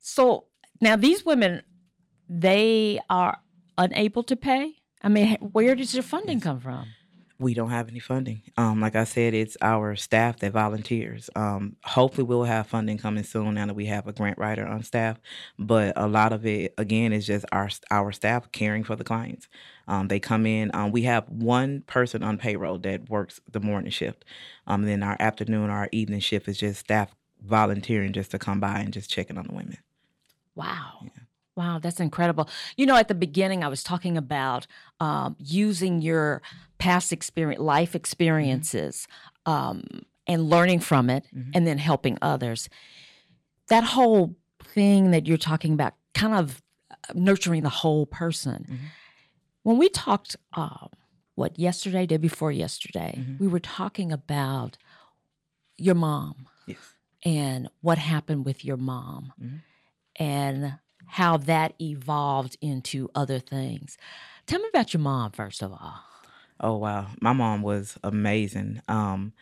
So 0.00 0.44
now 0.80 0.96
these 0.96 1.24
women, 1.26 1.62
they 2.28 2.98
are 3.10 3.38
unable 3.78 4.22
to 4.24 4.36
pay. 4.36 4.74
I 5.02 5.08
mean, 5.08 5.36
where 5.40 5.74
does 5.74 5.94
your 5.94 6.02
funding 6.02 6.40
come 6.40 6.60
from? 6.60 6.86
We 7.38 7.52
don't 7.52 7.70
have 7.70 7.88
any 7.88 8.00
funding. 8.00 8.42
Um, 8.56 8.80
like 8.80 8.96
I 8.96 9.04
said, 9.04 9.34
it's 9.34 9.58
our 9.60 9.94
staff 9.94 10.38
that 10.38 10.52
volunteers. 10.52 11.28
Um, 11.36 11.76
hopefully, 11.84 12.24
we'll 12.24 12.44
have 12.44 12.66
funding 12.66 12.96
coming 12.96 13.24
soon 13.24 13.54
now 13.54 13.66
that 13.66 13.74
we 13.74 13.86
have 13.86 14.06
a 14.06 14.12
grant 14.12 14.38
writer 14.38 14.66
on 14.66 14.82
staff. 14.82 15.18
But 15.58 15.92
a 15.96 16.06
lot 16.06 16.32
of 16.32 16.46
it, 16.46 16.72
again, 16.78 17.12
is 17.12 17.26
just 17.26 17.44
our 17.52 17.68
our 17.90 18.10
staff 18.12 18.50
caring 18.52 18.84
for 18.84 18.96
the 18.96 19.04
clients. 19.04 19.48
Um, 19.86 20.08
they 20.08 20.18
come 20.18 20.46
in. 20.46 20.70
Um, 20.74 20.92
we 20.92 21.02
have 21.02 21.28
one 21.28 21.82
person 21.82 22.22
on 22.22 22.38
payroll 22.38 22.78
that 22.78 23.10
works 23.10 23.40
the 23.50 23.60
morning 23.60 23.90
shift. 23.90 24.24
Um, 24.66 24.82
then 24.82 25.02
our 25.02 25.16
afternoon, 25.20 25.68
our 25.68 25.88
evening 25.92 26.20
shift 26.20 26.48
is 26.48 26.58
just 26.58 26.80
staff 26.80 27.14
volunteering 27.42 28.12
just 28.12 28.30
to 28.30 28.38
come 28.38 28.60
by 28.60 28.80
and 28.80 28.92
just 28.92 29.10
checking 29.10 29.36
on 29.36 29.46
the 29.46 29.54
women. 29.54 29.78
Wow. 30.54 31.10
Wow, 31.56 31.78
that's 31.78 32.00
incredible. 32.00 32.48
You 32.76 32.84
know, 32.86 32.96
at 32.96 33.08
the 33.08 33.14
beginning, 33.14 33.64
I 33.64 33.68
was 33.68 33.82
talking 33.82 34.16
about 34.18 34.66
um, 35.00 35.36
using 35.38 36.02
your 36.02 36.42
past 36.78 37.12
experience, 37.12 37.60
life 37.60 37.94
experiences, 37.94 39.08
um, 39.46 39.82
and 40.26 40.50
learning 40.50 40.80
from 40.80 41.08
it, 41.08 41.24
and 41.54 41.66
then 41.66 41.78
helping 41.78 42.18
others. 42.20 42.68
That 43.68 43.84
whole 43.84 44.36
thing 44.62 45.10
that 45.12 45.26
you're 45.26 45.38
talking 45.38 45.72
about, 45.72 45.94
kind 46.14 46.34
of 46.34 46.62
uh, 46.90 46.94
nurturing 47.14 47.62
the 47.62 47.68
whole 47.70 48.04
person. 48.06 48.90
When 49.62 49.78
we 49.78 49.88
talked, 49.88 50.36
um, 50.52 50.90
what, 51.36 51.58
yesterday, 51.58 52.04
day 52.06 52.18
before 52.18 52.52
yesterday, 52.52 53.24
we 53.38 53.46
were 53.48 53.60
talking 53.60 54.12
about 54.12 54.76
your 55.78 55.94
mom 55.94 56.46
Yes. 56.66 56.78
and 57.24 57.68
what 57.80 57.98
happened 57.98 58.44
with 58.44 58.64
your 58.64 58.76
mom 58.76 59.32
and 60.16 60.78
how 61.06 61.36
that 61.36 61.74
evolved 61.80 62.56
into 62.60 63.08
other 63.14 63.38
things. 63.38 63.96
Tell 64.46 64.60
me 64.60 64.68
about 64.68 64.92
your 64.92 65.00
mom, 65.00 65.32
first 65.32 65.62
of 65.62 65.72
all. 65.72 66.00
Oh 66.60 66.76
wow, 66.76 67.08
my 67.20 67.32
mom 67.32 67.62
was 67.62 67.98
amazing. 68.02 68.80
Um, 68.88 69.32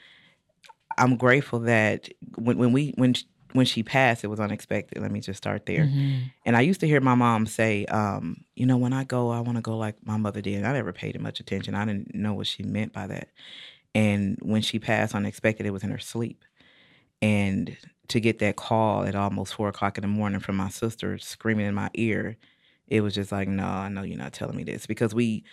I'm 0.97 1.17
grateful 1.17 1.61
that 1.61 2.09
when 2.37 2.59
when 2.59 2.73
we 2.73 2.93
when 2.97 3.15
when 3.53 3.67
she 3.67 3.83
passed, 3.85 4.25
it 4.25 4.27
was 4.27 4.41
unexpected. 4.41 5.01
Let 5.01 5.13
me 5.13 5.21
just 5.21 5.37
start 5.37 5.65
there. 5.67 5.85
And 6.45 6.57
I 6.57 6.61
used 6.63 6.81
to 6.81 6.89
hear 6.89 7.01
my 7.01 7.15
mom 7.15 7.47
say, 7.47 7.85
um, 7.87 8.45
you 8.57 8.67
know, 8.67 8.77
when 8.77 8.93
I 8.93 9.05
go, 9.05 9.31
I 9.31 9.41
want 9.41 9.57
to 9.59 9.63
go 9.63 9.77
like 9.79 9.95
my 10.05 10.17
mother 10.17 10.41
did. 10.41 10.65
I 10.65 10.73
never 10.73 10.93
paid 10.93 11.15
it 11.15 11.21
much 11.21 11.39
attention. 11.39 11.75
I 11.77 11.85
didn't 11.85 12.15
know 12.15 12.35
what 12.35 12.49
she 12.49 12.65
meant 12.65 12.93
by 12.93 13.07
that. 13.07 13.29
And 13.95 14.39
when 14.43 14.61
she 14.61 14.81
passed 14.81 15.15
unexpected, 15.15 15.67
it 15.67 15.71
was 15.71 15.85
in 15.85 15.91
her 15.91 15.99
sleep. 16.01 16.45
And 17.23 17.77
to 18.09 18.21
get 18.21 18.39
that 18.41 18.57
call 18.57 19.05
at 19.05 19.15
almost 19.15 19.55
four 19.55 19.69
o'clock 19.69 19.97
in 19.99 20.03
the 20.03 20.09
morning 20.09 20.41
from 20.41 20.57
my 20.57 20.69
sister 20.69 21.19
screaming 21.19 21.67
in 21.67 21.75
my 21.75 21.91
ear, 21.95 22.37
it 22.87 23.01
was 23.01 23.15
just 23.15 23.33
like, 23.33 23.49
no, 23.49 23.65
I 23.65 23.89
know 23.89 24.03
you're 24.03 24.19
not 24.19 24.33
telling 24.33 24.57
me 24.57 24.65
this 24.65 24.87
because 24.87 25.15
we 25.15 25.45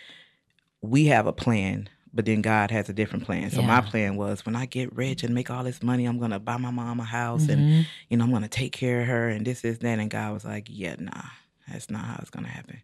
we 0.82 1.06
have 1.06 1.26
a 1.26 1.32
plan, 1.32 1.88
but 2.12 2.26
then 2.26 2.42
God 2.42 2.70
has 2.70 2.88
a 2.88 2.92
different 2.92 3.24
plan. 3.24 3.50
So 3.50 3.62
my 3.62 3.80
plan 3.80 4.16
was 4.16 4.44
when 4.44 4.56
I 4.56 4.66
get 4.66 4.94
rich 4.94 5.22
and 5.22 5.34
make 5.34 5.48
all 5.48 5.64
this 5.64 5.82
money, 5.82 6.04
I'm 6.04 6.18
gonna 6.18 6.40
buy 6.40 6.56
my 6.56 6.70
mom 6.70 7.00
a 7.00 7.04
house 7.04 7.48
and 7.48 7.60
mm-hmm. 7.60 7.80
you 8.10 8.16
know 8.16 8.24
I'm 8.24 8.32
gonna 8.32 8.48
take 8.48 8.72
care 8.72 9.00
of 9.00 9.06
her 9.06 9.28
and 9.28 9.46
this 9.46 9.64
is 9.64 9.78
that. 9.78 9.98
And 9.98 10.10
God 10.10 10.34
was 10.34 10.44
like, 10.44 10.66
yeah, 10.68 10.96
nah, 10.98 11.22
that's 11.70 11.88
not 11.88 12.04
how 12.04 12.18
it's 12.20 12.30
gonna 12.30 12.48
happen. 12.48 12.82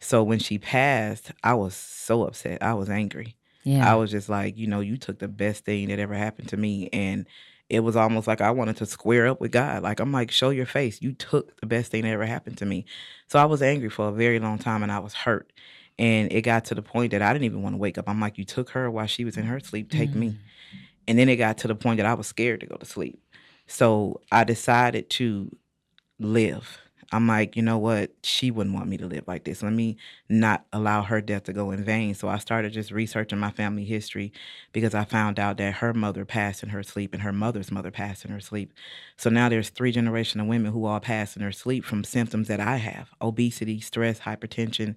So 0.00 0.22
when 0.22 0.38
she 0.38 0.58
passed, 0.58 1.30
I 1.44 1.54
was 1.54 1.74
so 1.74 2.24
upset. 2.24 2.62
I 2.62 2.74
was 2.74 2.88
angry. 2.88 3.36
Yeah. 3.64 3.90
I 3.90 3.96
was 3.96 4.10
just 4.10 4.30
like, 4.30 4.56
you 4.56 4.66
know, 4.66 4.80
you 4.80 4.96
took 4.96 5.18
the 5.18 5.28
best 5.28 5.66
thing 5.66 5.88
that 5.88 5.98
ever 5.98 6.14
happened 6.14 6.48
to 6.48 6.56
me. 6.56 6.88
And 6.92 7.26
it 7.70 7.80
was 7.80 7.94
almost 7.94 8.26
like 8.26 8.40
I 8.40 8.50
wanted 8.50 8.76
to 8.78 8.86
square 8.86 9.28
up 9.28 9.40
with 9.40 9.52
God. 9.52 9.84
Like, 9.84 10.00
I'm 10.00 10.10
like, 10.10 10.32
show 10.32 10.50
your 10.50 10.66
face. 10.66 11.00
You 11.00 11.12
took 11.12 11.58
the 11.60 11.66
best 11.66 11.92
thing 11.92 12.02
that 12.02 12.10
ever 12.10 12.26
happened 12.26 12.58
to 12.58 12.66
me. 12.66 12.84
So 13.28 13.38
I 13.38 13.44
was 13.44 13.62
angry 13.62 13.88
for 13.88 14.08
a 14.08 14.12
very 14.12 14.40
long 14.40 14.58
time 14.58 14.82
and 14.82 14.90
I 14.90 14.98
was 14.98 15.14
hurt. 15.14 15.52
And 15.96 16.32
it 16.32 16.42
got 16.42 16.64
to 16.66 16.74
the 16.74 16.82
point 16.82 17.12
that 17.12 17.22
I 17.22 17.32
didn't 17.32 17.44
even 17.44 17.62
want 17.62 17.74
to 17.74 17.78
wake 17.78 17.96
up. 17.96 18.08
I'm 18.08 18.20
like, 18.20 18.38
you 18.38 18.44
took 18.44 18.70
her 18.70 18.90
while 18.90 19.06
she 19.06 19.24
was 19.24 19.36
in 19.36 19.44
her 19.44 19.60
sleep, 19.60 19.90
take 19.90 20.14
me. 20.14 20.30
Mm. 20.30 20.36
And 21.06 21.18
then 21.18 21.28
it 21.28 21.36
got 21.36 21.58
to 21.58 21.68
the 21.68 21.74
point 21.76 21.98
that 21.98 22.06
I 22.06 22.14
was 22.14 22.26
scared 22.26 22.60
to 22.60 22.66
go 22.66 22.76
to 22.76 22.86
sleep. 22.86 23.22
So 23.68 24.20
I 24.32 24.42
decided 24.42 25.08
to 25.10 25.54
live. 26.18 26.78
I'm 27.12 27.26
like, 27.26 27.56
you 27.56 27.62
know 27.62 27.78
what? 27.78 28.12
She 28.22 28.50
wouldn't 28.50 28.74
want 28.74 28.88
me 28.88 28.96
to 28.98 29.06
live 29.06 29.24
like 29.26 29.44
this. 29.44 29.62
Let 29.62 29.72
me 29.72 29.96
not 30.28 30.64
allow 30.72 31.02
her 31.02 31.20
death 31.20 31.44
to 31.44 31.52
go 31.52 31.72
in 31.72 31.82
vain. 31.84 32.14
So 32.14 32.28
I 32.28 32.38
started 32.38 32.72
just 32.72 32.92
researching 32.92 33.38
my 33.38 33.50
family 33.50 33.84
history 33.84 34.32
because 34.72 34.94
I 34.94 35.04
found 35.04 35.38
out 35.40 35.56
that 35.58 35.74
her 35.74 35.92
mother 35.92 36.24
passed 36.24 36.62
in 36.62 36.68
her 36.68 36.82
sleep 36.84 37.12
and 37.12 37.22
her 37.22 37.32
mother's 37.32 37.72
mother 37.72 37.90
passed 37.90 38.24
in 38.24 38.30
her 38.30 38.40
sleep. 38.40 38.72
So 39.16 39.30
now 39.30 39.48
there's 39.48 39.70
three 39.70 39.92
generation 39.92 40.40
of 40.40 40.46
women 40.46 40.72
who 40.72 40.84
all 40.84 41.00
passed 41.00 41.36
in 41.36 41.42
their 41.42 41.52
sleep 41.52 41.84
from 41.84 42.04
symptoms 42.04 42.48
that 42.48 42.60
I 42.60 42.76
have: 42.76 43.10
obesity, 43.20 43.80
stress, 43.80 44.20
hypertension, 44.20 44.96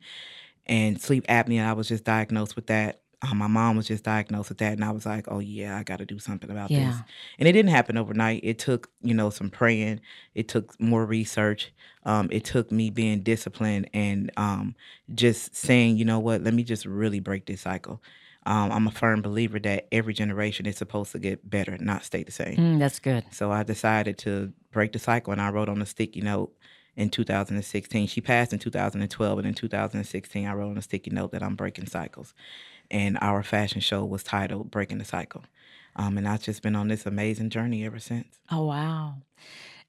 and 0.67 1.01
sleep 1.01 1.27
apnea. 1.27 1.65
I 1.65 1.73
was 1.73 1.89
just 1.89 2.05
diagnosed 2.05 2.55
with 2.57 2.67
that. 2.67 3.02
Um, 3.23 3.37
my 3.37 3.47
mom 3.47 3.77
was 3.77 3.87
just 3.87 4.03
diagnosed 4.03 4.49
with 4.49 4.57
that, 4.59 4.73
and 4.73 4.83
I 4.83 4.91
was 4.91 5.05
like, 5.05 5.25
"Oh 5.29 5.39
yeah, 5.39 5.77
I 5.77 5.83
got 5.83 5.97
to 5.99 6.05
do 6.05 6.19
something 6.19 6.51
about 6.51 6.69
this." 6.89 6.97
And 7.39 7.47
it 7.47 7.53
didn't 7.53 7.71
happen 7.71 7.97
overnight. 7.97 8.41
It 8.43 8.59
took, 8.59 8.89
you 9.01 9.13
know, 9.13 9.29
some 9.29 9.49
praying. 9.49 10.01
It 10.35 10.47
took 10.49 10.79
more 10.79 11.05
research. 11.05 11.71
Um, 12.05 12.27
it 12.31 12.43
took 12.43 12.71
me 12.71 12.89
being 12.89 13.21
disciplined 13.23 13.89
and 13.93 14.29
um, 14.35 14.75
just 15.15 15.55
saying, 15.55 15.95
you 15.97 16.03
know 16.05 16.19
what, 16.19 16.43
let 16.43 16.53
me 16.53 16.63
just 16.63 16.85
really 16.85 17.21
break 17.21 17.45
this 17.45 17.61
cycle. 17.61 18.01
Um, 18.45 18.73
I'm 18.73 18.87
a 18.87 18.91
firm 18.91 19.21
believer 19.21 19.57
that 19.59 19.87
every 19.89 20.13
generation 20.13 20.65
is 20.65 20.75
supposed 20.75 21.13
to 21.13 21.19
get 21.19 21.49
better, 21.49 21.77
not 21.77 22.03
stay 22.03 22.23
the 22.23 22.31
same. 22.31 22.57
Mm, 22.57 22.79
that's 22.79 22.99
good. 22.99 23.23
So 23.31 23.53
I 23.53 23.63
decided 23.63 24.17
to 24.19 24.51
break 24.71 24.91
the 24.91 24.99
cycle, 24.99 25.31
and 25.31 25.41
I 25.41 25.49
wrote 25.49 25.69
on 25.69 25.81
a 25.81 25.85
sticky 25.85 26.19
note 26.19 26.53
in 26.97 27.09
2016. 27.09 28.07
She 28.07 28.19
passed 28.19 28.51
in 28.51 28.59
2012, 28.59 29.37
and 29.39 29.47
in 29.47 29.53
2016, 29.53 30.45
I 30.45 30.53
wrote 30.53 30.71
on 30.71 30.77
a 30.77 30.81
sticky 30.81 31.11
note 31.11 31.31
that 31.31 31.41
I'm 31.41 31.55
breaking 31.55 31.87
cycles. 31.87 32.33
And 32.93 33.17
our 33.21 33.41
fashion 33.43 33.81
show 33.81 34.05
was 34.05 34.23
titled 34.23 34.69
"Breaking 34.71 34.99
the 34.99 35.05
Cycle," 35.05 35.43
um, 35.95 36.17
and 36.17 36.27
I've 36.27 36.43
just 36.43 36.61
been 36.61 36.75
on 36.75 36.87
this 36.89 37.05
amazing 37.07 37.49
journey 37.49 37.83
ever 37.85 37.99
since. 37.99 38.39
Oh 38.51 38.65
wow. 38.67 39.15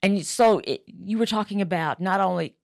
And 0.03 0.25
so 0.27 0.61
it, 0.65 0.83
you 0.87 1.19
were 1.19 1.27
talking 1.27 1.61
about 1.61 2.01
not 2.01 2.21
only 2.21 2.57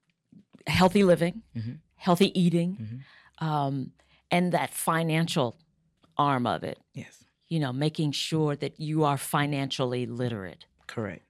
healthy 0.66 1.04
living, 1.04 1.42
Mhm. 1.54 1.78
healthy 1.96 2.38
eating, 2.40 3.04
Mhm. 3.40 3.46
um, 3.46 3.92
and 4.30 4.52
that 4.52 4.72
financial 4.72 5.56
arm 6.16 6.46
of 6.46 6.64
it. 6.64 6.78
Yes, 6.94 7.24
You 7.48 7.60
know, 7.60 7.72
making 7.72 8.12
sure 8.12 8.56
that 8.56 8.80
you 8.80 9.04
are 9.04 9.18
financially 9.18 10.06
literate. 10.06 10.64
correct, 10.86 11.24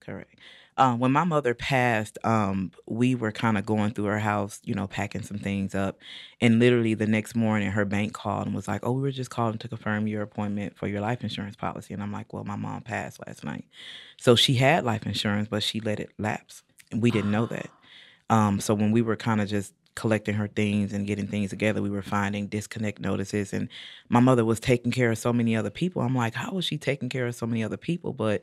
correct. 0.00 0.38
Um, 0.78 0.98
when 0.98 1.10
my 1.10 1.24
mother 1.24 1.54
passed, 1.54 2.18
um, 2.22 2.70
we 2.86 3.14
were 3.14 3.32
kind 3.32 3.56
of 3.56 3.64
going 3.64 3.92
through 3.92 4.04
her 4.06 4.18
house, 4.18 4.60
you 4.64 4.74
know, 4.74 4.86
packing 4.86 5.22
some 5.22 5.38
things 5.38 5.74
up, 5.74 5.98
and 6.40 6.58
literally 6.58 6.92
the 6.92 7.06
next 7.06 7.34
morning, 7.34 7.70
her 7.70 7.86
bank 7.86 8.12
called 8.12 8.46
and 8.46 8.54
was 8.54 8.68
like, 8.68 8.82
"Oh, 8.84 8.92
we 8.92 9.00
were 9.00 9.10
just 9.10 9.30
calling 9.30 9.56
to 9.58 9.68
confirm 9.68 10.06
your 10.06 10.20
appointment 10.22 10.76
for 10.76 10.86
your 10.86 11.00
life 11.00 11.22
insurance 11.22 11.56
policy." 11.56 11.94
And 11.94 12.02
I'm 12.02 12.12
like, 12.12 12.32
"Well, 12.34 12.44
my 12.44 12.56
mom 12.56 12.82
passed 12.82 13.20
last 13.26 13.42
night, 13.42 13.64
so 14.18 14.36
she 14.36 14.54
had 14.54 14.84
life 14.84 15.06
insurance, 15.06 15.48
but 15.48 15.62
she 15.62 15.80
let 15.80 15.98
it 15.98 16.10
lapse, 16.18 16.62
and 16.92 17.00
we 17.02 17.10
didn't 17.10 17.30
know 17.30 17.46
that." 17.46 17.70
Um, 18.30 18.60
so 18.60 18.74
when 18.74 18.92
we 18.92 19.02
were 19.02 19.16
kind 19.16 19.40
of 19.40 19.48
just 19.48 19.74
collecting 19.94 20.34
her 20.34 20.48
things 20.48 20.92
and 20.92 21.06
getting 21.06 21.26
things 21.26 21.50
together, 21.50 21.80
we 21.82 21.90
were 21.90 22.02
finding 22.02 22.48
disconnect 22.48 23.00
notices. 23.00 23.52
And 23.52 23.68
my 24.10 24.20
mother 24.20 24.44
was 24.44 24.60
taking 24.60 24.92
care 24.92 25.10
of 25.10 25.18
so 25.18 25.32
many 25.32 25.56
other 25.56 25.70
people. 25.70 26.02
I'm 26.02 26.14
like, 26.14 26.34
how 26.34 26.52
was 26.52 26.64
she 26.66 26.76
taking 26.78 27.08
care 27.08 27.26
of 27.26 27.34
so 27.34 27.46
many 27.46 27.64
other 27.64 27.78
people? 27.78 28.12
But 28.12 28.42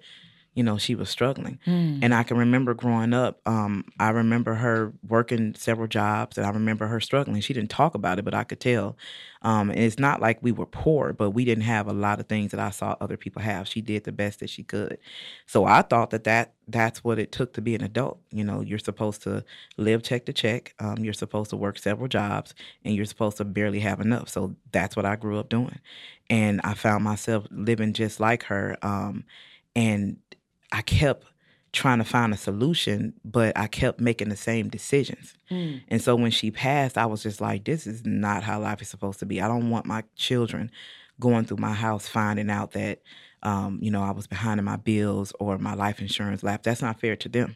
you 0.53 0.63
know, 0.63 0.77
she 0.77 0.93
was 0.93 1.09
struggling. 1.09 1.57
And 2.03 2.13
I 2.13 2.23
can 2.23 2.37
remember 2.37 2.73
growing 2.75 3.13
up, 3.13 3.41
um, 3.47 3.85
I 3.99 4.09
remember 4.11 4.53
her 4.53 4.93
working 5.07 5.55
several 5.55 5.87
jobs 5.87 6.37
and 6.37 6.45
I 6.45 6.51
remember 6.51 6.85
her 6.87 6.99
struggling. 6.99 7.41
She 7.41 7.53
didn't 7.53 7.71
talk 7.71 7.95
about 7.95 8.19
it, 8.19 8.25
but 8.25 8.35
I 8.35 8.43
could 8.43 8.59
tell. 8.59 8.95
Um, 9.41 9.71
and 9.71 9.79
it's 9.79 9.99
not 9.99 10.21
like 10.21 10.37
we 10.41 10.51
were 10.51 10.67
poor, 10.67 11.11
but 11.11 11.31
we 11.31 11.43
didn't 11.43 11.63
have 11.63 11.87
a 11.87 11.93
lot 11.93 12.19
of 12.19 12.27
things 12.27 12.51
that 12.51 12.59
I 12.59 12.69
saw 12.69 12.95
other 13.01 13.17
people 13.17 13.41
have. 13.41 13.67
She 13.67 13.81
did 13.81 14.03
the 14.03 14.11
best 14.11 14.39
that 14.39 14.49
she 14.49 14.63
could. 14.63 14.99
So 15.47 15.65
I 15.65 15.81
thought 15.81 16.11
that, 16.11 16.23
that 16.25 16.53
that's 16.67 17.03
what 17.03 17.19
it 17.19 17.31
took 17.31 17.53
to 17.53 17.61
be 17.61 17.73
an 17.75 17.83
adult. 17.83 18.19
You 18.31 18.43
know, 18.43 18.61
you're 18.61 18.79
supposed 18.79 19.23
to 19.23 19.43
live 19.75 20.03
check 20.03 20.25
to 20.25 20.33
check. 20.33 20.75
Um, 20.79 20.99
you're 20.99 21.13
supposed 21.13 21.49
to 21.49 21.57
work 21.57 21.79
several 21.79 22.07
jobs 22.07 22.53
and 22.85 22.95
you're 22.95 23.05
supposed 23.05 23.37
to 23.37 23.43
barely 23.43 23.79
have 23.79 23.99
enough. 23.99 24.29
So 24.29 24.55
that's 24.71 24.95
what 24.95 25.05
I 25.05 25.15
grew 25.15 25.39
up 25.39 25.49
doing. 25.49 25.79
And 26.29 26.61
I 26.63 26.75
found 26.75 27.03
myself 27.03 27.45
living 27.51 27.93
just 27.93 28.19
like 28.19 28.43
her. 28.43 28.77
Um, 28.81 29.25
and 29.75 30.17
I 30.73 30.81
kept 30.81 31.25
trying 31.71 31.99
to 31.99 32.03
find 32.03 32.33
a 32.33 32.37
solution, 32.37 33.13
but 33.23 33.57
I 33.57 33.67
kept 33.67 33.99
making 33.99 34.29
the 34.29 34.35
same 34.35 34.69
decisions. 34.69 35.35
And 35.89 36.01
so 36.01 36.15
when 36.15 36.31
she 36.31 36.51
passed, 36.51 36.97
I 36.97 37.05
was 37.05 37.23
just 37.23 37.41
like, 37.41 37.63
this 37.63 37.87
is 37.87 38.05
not 38.05 38.43
how 38.43 38.59
life 38.59 38.81
is 38.81 38.89
supposed 38.89 39.19
to 39.19 39.25
be. 39.25 39.41
I 39.41 39.47
don't 39.47 39.69
want 39.69 39.85
my 39.85 40.03
children 40.15 40.69
going 41.19 41.45
through 41.45 41.57
my 41.57 41.73
house 41.73 42.07
finding 42.07 42.49
out 42.49 42.71
that, 42.73 43.01
um, 43.43 43.79
you 43.81 43.91
know, 43.91 44.03
I 44.03 44.11
was 44.11 44.27
behind 44.27 44.59
in 44.59 44.65
my 44.65 44.75
bills 44.77 45.33
or 45.39 45.57
my 45.57 45.73
life 45.75 45.99
insurance 45.99 46.43
lapsed. 46.43 46.65
That's 46.65 46.81
not 46.81 46.99
fair 46.99 47.15
to 47.17 47.29
them. 47.29 47.55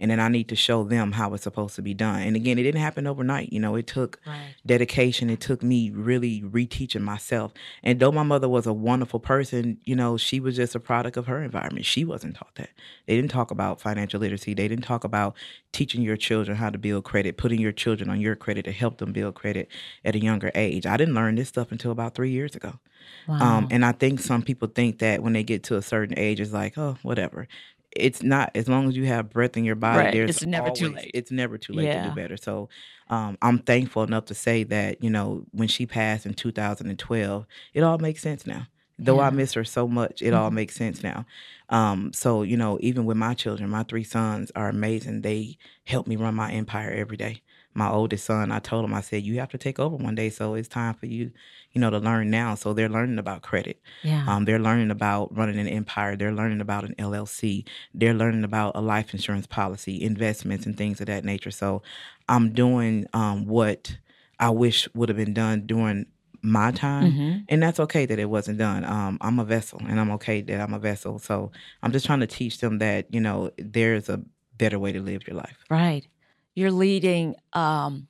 And 0.00 0.10
then 0.10 0.18
I 0.18 0.26
need 0.28 0.48
to 0.48 0.56
show 0.56 0.82
them 0.82 1.12
how 1.12 1.32
it's 1.34 1.44
supposed 1.44 1.76
to 1.76 1.82
be 1.82 1.94
done. 1.94 2.22
And 2.22 2.34
again, 2.34 2.58
it 2.58 2.64
didn't 2.64 2.80
happen 2.80 3.06
overnight. 3.06 3.52
You 3.52 3.60
know, 3.60 3.76
it 3.76 3.86
took 3.86 4.18
Right. 4.26 4.54
dedication. 4.66 5.30
It 5.30 5.40
took 5.40 5.62
me 5.62 5.90
really 5.90 6.40
reteaching 6.42 7.02
myself. 7.02 7.52
And 7.84 8.00
though 8.00 8.10
my 8.10 8.24
mother 8.24 8.48
was 8.48 8.66
a 8.66 8.72
wonderful 8.72 9.20
person, 9.20 9.78
you 9.84 9.94
know, 9.94 10.16
she 10.16 10.40
was 10.40 10.56
just 10.56 10.74
a 10.74 10.80
product 10.80 11.16
of 11.16 11.26
her 11.26 11.42
environment. 11.42 11.86
She 11.86 12.04
wasn't 12.04 12.34
taught 12.34 12.54
that. 12.56 12.70
They 13.06 13.14
didn't 13.14 13.30
talk 13.30 13.50
about 13.52 13.80
financial 13.80 14.18
literacy. 14.18 14.54
They 14.54 14.66
didn't 14.66 14.84
talk 14.84 15.04
about 15.04 15.36
teaching 15.72 16.02
your 16.02 16.16
children 16.16 16.56
how 16.56 16.70
to 16.70 16.78
build 16.78 17.04
credit, 17.04 17.36
putting 17.36 17.60
your 17.60 17.72
children 17.72 18.10
on 18.10 18.20
your 18.20 18.34
credit 18.34 18.64
to 18.64 18.72
help 18.72 18.98
them 18.98 19.12
build 19.12 19.34
credit 19.36 19.68
at 20.04 20.14
a 20.16 20.18
younger 20.20 20.50
age. 20.54 20.84
I 20.84 20.96
didn't 20.96 21.14
learn 21.14 21.36
this 21.36 21.48
stuff 21.48 21.70
until 21.70 21.92
about 21.92 22.14
three 22.14 22.30
years 22.30 22.56
ago. 22.56 22.80
Wow. 23.28 23.58
Um, 23.58 23.68
and 23.70 23.84
I 23.84 23.92
think 23.92 24.20
some 24.20 24.42
people 24.42 24.68
think 24.68 24.98
that 24.98 25.22
when 25.22 25.32
they 25.32 25.42
get 25.42 25.62
to 25.64 25.76
a 25.76 25.82
certain 25.82 26.18
age, 26.18 26.40
it's 26.40 26.52
like, 26.52 26.76
oh, 26.76 26.96
whatever. 27.02 27.46
It's 27.94 28.22
not. 28.22 28.50
As 28.54 28.68
long 28.68 28.88
as 28.88 28.96
you 28.96 29.04
have 29.06 29.30
breath 29.30 29.56
in 29.56 29.64
your 29.64 29.74
body, 29.74 29.98
Right. 30.04 30.12
there's 30.12 30.30
It's 30.36 30.46
never 30.46 30.70
too 30.70 30.88
late. 30.90 31.10
It's 31.14 31.30
never 31.30 31.58
too 31.58 31.72
late 31.74 31.92
to 31.92 32.02
do 32.02 32.10
better. 32.10 32.36
So 32.36 32.68
um, 33.10 33.36
I'm 33.42 33.58
thankful 33.58 34.02
enough 34.02 34.26
to 34.26 34.34
say 34.34 34.64
that 34.64 35.02
you 35.02 35.10
know 35.10 35.44
when 35.52 35.68
she 35.68 35.86
passed 35.86 36.24
in 36.26 36.34
2012, 36.34 37.46
it 37.74 37.82
all 37.82 37.98
makes 37.98 38.22
sense 38.22 38.46
now. 38.46 38.66
Though 38.98 39.20
I 39.20 39.30
miss 39.30 39.54
her 39.54 39.64
so 39.64 39.88
much, 39.88 40.22
it 40.22 40.32
all 40.32 40.50
makes 40.50 40.76
sense 40.76 41.02
now. 41.02 41.26
Um, 41.70 42.12
so 42.12 42.42
you 42.42 42.56
know, 42.56 42.78
even 42.80 43.04
with 43.04 43.16
my 43.16 43.34
children, 43.34 43.68
my 43.70 43.82
three 43.82 44.04
sons 44.04 44.52
are 44.54 44.68
amazing. 44.68 45.22
They 45.22 45.56
help 45.84 46.06
me 46.06 46.16
run 46.16 46.34
my 46.34 46.52
empire 46.52 46.90
every 46.90 47.16
day. 47.16 47.42
My 47.74 47.88
oldest 47.88 48.24
son, 48.26 48.50
I 48.52 48.58
told 48.58 48.84
him, 48.84 48.94
I 48.94 49.00
said, 49.00 49.22
you 49.22 49.38
have 49.40 49.50
to 49.50 49.58
take 49.58 49.78
over 49.78 49.96
one 49.96 50.14
day, 50.14 50.30
so 50.30 50.54
it's 50.54 50.68
time 50.68 50.94
for 50.94 51.06
you, 51.06 51.30
you 51.72 51.80
know, 51.80 51.90
to 51.90 51.98
learn 51.98 52.30
now. 52.30 52.54
So 52.54 52.72
they're 52.72 52.88
learning 52.88 53.18
about 53.18 53.42
credit. 53.42 53.80
yeah. 54.02 54.24
Um, 54.26 54.44
they're 54.44 54.58
learning 54.58 54.90
about 54.90 55.34
running 55.36 55.58
an 55.58 55.68
empire. 55.68 56.16
They're 56.16 56.32
learning 56.34 56.60
about 56.60 56.84
an 56.84 56.94
LLC. 56.98 57.64
They're 57.94 58.14
learning 58.14 58.44
about 58.44 58.76
a 58.76 58.80
life 58.80 59.12
insurance 59.14 59.46
policy, 59.46 60.02
investments, 60.02 60.66
and 60.66 60.76
things 60.76 61.00
of 61.00 61.06
that 61.06 61.24
nature. 61.24 61.50
So 61.50 61.82
I'm 62.28 62.52
doing 62.52 63.06
um, 63.14 63.46
what 63.46 63.96
I 64.38 64.50
wish 64.50 64.88
would 64.94 65.08
have 65.08 65.18
been 65.18 65.34
done 65.34 65.66
during 65.66 66.06
my 66.42 66.72
time. 66.72 67.12
hmm 67.12 67.36
And 67.48 67.62
that's 67.62 67.78
okay 67.80 68.04
that 68.06 68.18
it 68.18 68.28
wasn't 68.28 68.58
done. 68.58 68.84
Um, 68.84 69.16
I'm 69.20 69.38
a 69.38 69.44
vessel 69.44 69.80
and 69.88 70.00
I'm 70.00 70.10
okay 70.12 70.40
that 70.42 70.60
I'm 70.60 70.74
a 70.74 70.78
vessel. 70.78 71.18
So 71.20 71.52
I'm 71.82 71.92
just 71.92 72.04
trying 72.06 72.20
to 72.20 72.26
teach 72.26 72.58
them 72.58 72.78
that, 72.78 73.12
you 73.14 73.20
know, 73.20 73.50
there's 73.58 74.08
a 74.08 74.20
better 74.58 74.78
way 74.78 74.92
to 74.92 75.00
live 75.00 75.26
your 75.26 75.36
life. 75.36 75.56
Right. 75.70 76.06
You're 76.54 76.70
leading 76.70 77.36
um, 77.52 78.08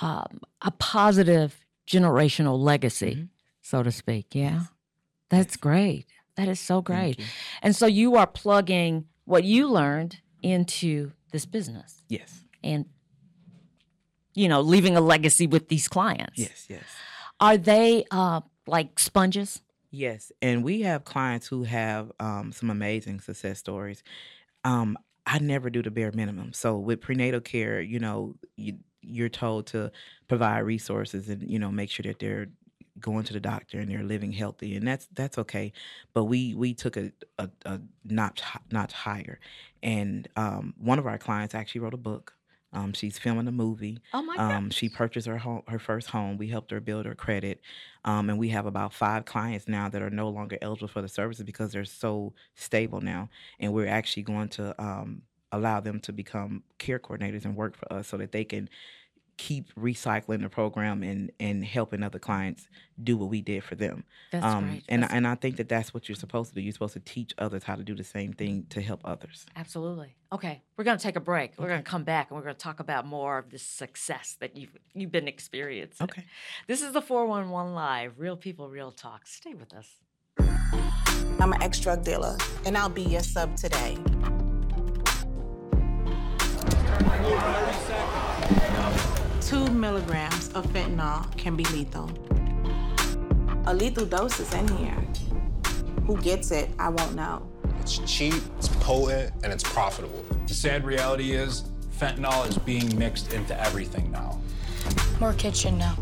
um, 0.00 0.40
a 0.60 0.70
positive 0.72 1.64
generational 1.86 2.58
legacy, 2.58 3.14
Mhm. 3.16 3.28
so 3.60 3.82
to 3.82 3.90
speak. 3.92 4.34
Yeah. 4.34 4.52
Yes. 4.60 4.68
That's 5.28 5.52
Yes. 5.54 5.56
great. 5.56 6.06
That 6.36 6.48
is 6.48 6.60
so 6.60 6.80
great. 6.82 7.20
And 7.62 7.74
so 7.76 7.86
you 7.86 8.16
are 8.16 8.26
plugging 8.26 9.06
what 9.24 9.44
you 9.44 9.68
learned 9.68 10.20
into 10.42 11.12
this 11.30 11.46
business 11.46 12.02
Yes. 12.08 12.44
and, 12.64 12.86
you 14.34 14.48
know, 14.48 14.60
leaving 14.60 14.96
a 14.96 15.00
legacy 15.00 15.46
with 15.46 15.68
these 15.68 15.88
clients. 15.88 16.38
Yes. 16.38 16.66
Yes. 16.68 16.84
Are 17.40 17.56
they 17.58 18.04
uh, 18.10 18.40
like 18.66 18.98
sponges? 18.98 19.60
Yes, 19.90 20.32
and 20.40 20.64
we 20.64 20.82
have 20.82 21.04
clients 21.04 21.46
who 21.48 21.64
have 21.64 22.10
um, 22.18 22.50
some 22.52 22.70
amazing 22.70 23.20
success 23.20 23.58
stories. 23.58 24.02
Um, 24.64 24.96
I 25.26 25.38
never 25.38 25.70
do 25.70 25.82
the 25.82 25.90
bare 25.90 26.12
minimum. 26.12 26.52
So 26.52 26.78
with 26.78 27.00
prenatal 27.00 27.40
care, 27.40 27.80
you 27.80 27.98
know, 27.98 28.34
you, 28.56 28.78
you're 29.02 29.28
told 29.28 29.66
to 29.68 29.90
provide 30.28 30.60
resources 30.60 31.28
and 31.28 31.48
you 31.48 31.58
know 31.58 31.70
make 31.70 31.90
sure 31.90 32.04
that 32.04 32.18
they're 32.18 32.48
going 33.00 33.24
to 33.24 33.32
the 33.32 33.40
doctor 33.40 33.80
and 33.80 33.90
they're 33.90 34.02
living 34.02 34.32
healthy, 34.32 34.76
and 34.76 34.86
that's 34.86 35.08
that's 35.14 35.38
okay. 35.38 35.72
But 36.12 36.24
we 36.24 36.54
we 36.54 36.74
took 36.74 36.96
a 36.96 37.12
a, 37.38 37.48
a 37.66 37.80
notch 38.04 38.42
notch 38.70 38.92
higher, 38.92 39.38
and 39.82 40.28
um, 40.36 40.74
one 40.78 40.98
of 40.98 41.06
our 41.06 41.18
clients 41.18 41.54
actually 41.54 41.82
wrote 41.82 41.94
a 41.94 41.98
book. 41.98 42.34
Um, 42.72 42.92
she's 42.94 43.18
filming 43.18 43.46
a 43.48 43.52
movie. 43.52 43.98
Oh 44.12 44.22
my 44.22 44.36
Um, 44.36 44.70
she 44.70 44.88
purchased 44.88 45.26
her 45.26 45.38
home, 45.38 45.62
her 45.68 45.78
first 45.78 46.08
home. 46.10 46.38
We 46.38 46.48
helped 46.48 46.70
her 46.70 46.80
build 46.80 47.06
her 47.06 47.14
credit, 47.14 47.60
um, 48.04 48.30
and 48.30 48.38
we 48.38 48.48
have 48.50 48.66
about 48.66 48.94
five 48.94 49.24
clients 49.24 49.68
now 49.68 49.88
that 49.88 50.02
are 50.02 50.10
no 50.10 50.28
longer 50.28 50.58
eligible 50.62 50.88
for 50.88 51.02
the 51.02 51.08
services 51.08 51.44
because 51.44 51.72
they're 51.72 51.84
so 51.84 52.34
stable 52.54 53.00
now. 53.00 53.28
And 53.58 53.72
we're 53.72 53.86
actually 53.88 54.22
going 54.24 54.48
to 54.50 54.80
um, 54.82 55.22
allow 55.52 55.80
them 55.80 56.00
to 56.00 56.12
become 56.12 56.64
care 56.78 56.98
coordinators 56.98 57.44
and 57.44 57.56
work 57.56 57.76
for 57.76 57.92
us 57.92 58.08
so 58.08 58.16
that 58.16 58.32
they 58.32 58.44
can 58.44 58.68
keep 59.36 59.74
recycling 59.74 60.42
the 60.42 60.48
program 60.48 61.02
and 61.02 61.30
and 61.40 61.64
helping 61.64 62.02
other 62.02 62.18
clients 62.18 62.68
do 63.02 63.16
what 63.16 63.28
we 63.28 63.40
did 63.40 63.64
for 63.64 63.74
them. 63.74 64.04
That's 64.30 64.44
um, 64.44 64.68
great. 64.68 64.84
And 64.88 65.02
That's- 65.02 65.16
and 65.16 65.26
I 65.26 65.34
think 65.34 65.56
that 65.56 65.68
that's 65.68 65.92
what 65.94 66.08
you're 66.08 66.16
supposed 66.16 66.50
to 66.50 66.54
do. 66.54 66.60
You're 66.60 66.72
supposed 66.72 66.94
to 66.94 67.00
teach 67.00 67.32
others 67.38 67.64
how 67.64 67.74
to 67.76 67.82
do 67.82 67.94
the 67.94 68.04
same 68.04 68.32
thing 68.32 68.66
to 68.70 68.80
help 68.80 69.00
others. 69.04 69.46
Absolutely. 69.56 70.14
Okay, 70.32 70.62
we're 70.76 70.84
going 70.84 70.96
to 70.96 71.02
take 71.02 71.16
a 71.16 71.20
break. 71.20 71.52
We're 71.58 71.68
going 71.68 71.82
to 71.82 71.90
come 71.90 72.04
back 72.04 72.30
and 72.30 72.36
we're 72.36 72.44
going 72.44 72.54
to 72.54 72.60
talk 72.60 72.80
about 72.80 73.06
more 73.06 73.38
of 73.38 73.50
this 73.50 73.62
success 73.62 74.36
that 74.40 74.56
you've 74.56 74.76
you've 74.94 75.12
been 75.12 75.28
experiencing. 75.28 76.04
Okay. 76.04 76.24
This 76.66 76.82
is 76.82 76.92
the 76.92 77.02
411 77.02 77.74
Live, 77.74 78.18
Real 78.18 78.36
People, 78.36 78.68
Real 78.68 78.92
Talk. 78.92 79.26
Stay 79.26 79.54
with 79.54 79.72
us. 79.74 79.88
I'm 81.40 81.52
an 81.52 81.62
ex 81.62 81.80
drug 81.80 82.04
dealer, 82.04 82.36
and 82.64 82.78
I'll 82.78 82.88
be 82.88 83.02
your 83.02 83.22
sub 83.22 83.56
today. 83.56 83.98
Two 89.52 89.66
milligrams 89.66 90.48
of 90.54 90.64
fentanyl 90.68 91.30
can 91.36 91.56
be 91.56 91.64
lethal. 91.64 92.10
A 93.66 93.74
lethal 93.74 94.06
dose 94.06 94.40
is 94.40 94.54
in 94.54 94.66
here. 94.78 94.96
Who 96.06 96.16
gets 96.22 96.50
it, 96.50 96.70
I 96.78 96.88
won't 96.88 97.14
know. 97.14 97.46
It's 97.78 97.98
cheap, 98.06 98.32
it's 98.56 98.68
potent, 98.80 99.34
and 99.44 99.52
it's 99.52 99.62
profitable. 99.62 100.24
The 100.46 100.54
sad 100.54 100.86
reality 100.86 101.32
is, 101.32 101.64
fentanyl 101.98 102.48
is 102.48 102.56
being 102.56 102.98
mixed 102.98 103.34
into 103.34 103.54
everything 103.60 104.10
now. 104.10 104.40
More 105.20 105.34
kitchen 105.34 105.76
now. 105.76 105.98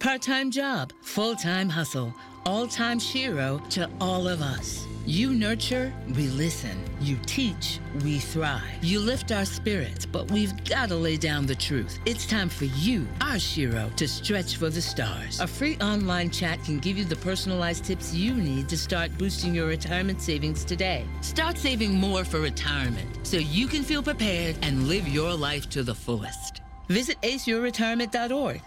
Part 0.00 0.22
time 0.22 0.50
job, 0.50 0.92
full 1.04 1.36
time 1.36 1.68
hustle, 1.68 2.12
all 2.44 2.66
time 2.66 2.98
Shiro 2.98 3.62
to 3.70 3.88
all 4.00 4.26
of 4.26 4.42
us. 4.42 4.84
You 5.06 5.34
nurture, 5.34 5.94
we 6.16 6.26
listen. 6.30 6.87
You 7.00 7.16
teach, 7.26 7.78
we 8.02 8.18
thrive. 8.18 8.82
You 8.82 8.98
lift 8.98 9.30
our 9.30 9.44
spirits, 9.44 10.04
but 10.04 10.28
we've 10.32 10.52
got 10.64 10.88
to 10.88 10.96
lay 10.96 11.16
down 11.16 11.46
the 11.46 11.54
truth. 11.54 12.00
It's 12.06 12.26
time 12.26 12.48
for 12.48 12.64
you, 12.64 13.06
our 13.20 13.38
Shiro, 13.38 13.88
to 13.94 14.08
stretch 14.08 14.56
for 14.56 14.68
the 14.68 14.82
stars. 14.82 15.38
A 15.38 15.46
free 15.46 15.76
online 15.76 16.28
chat 16.30 16.62
can 16.64 16.80
give 16.80 16.98
you 16.98 17.04
the 17.04 17.14
personalized 17.16 17.84
tips 17.84 18.12
you 18.12 18.34
need 18.34 18.68
to 18.70 18.76
start 18.76 19.16
boosting 19.16 19.54
your 19.54 19.68
retirement 19.68 20.20
savings 20.20 20.64
today. 20.64 21.04
Start 21.20 21.56
saving 21.56 21.94
more 21.94 22.24
for 22.24 22.40
retirement 22.40 23.24
so 23.24 23.36
you 23.36 23.68
can 23.68 23.84
feel 23.84 24.02
prepared 24.02 24.56
and 24.62 24.88
live 24.88 25.06
your 25.06 25.32
life 25.34 25.70
to 25.70 25.84
the 25.84 25.94
fullest. 25.94 26.62
Visit 26.88 27.20
aceyourretirement.org. 27.22 28.60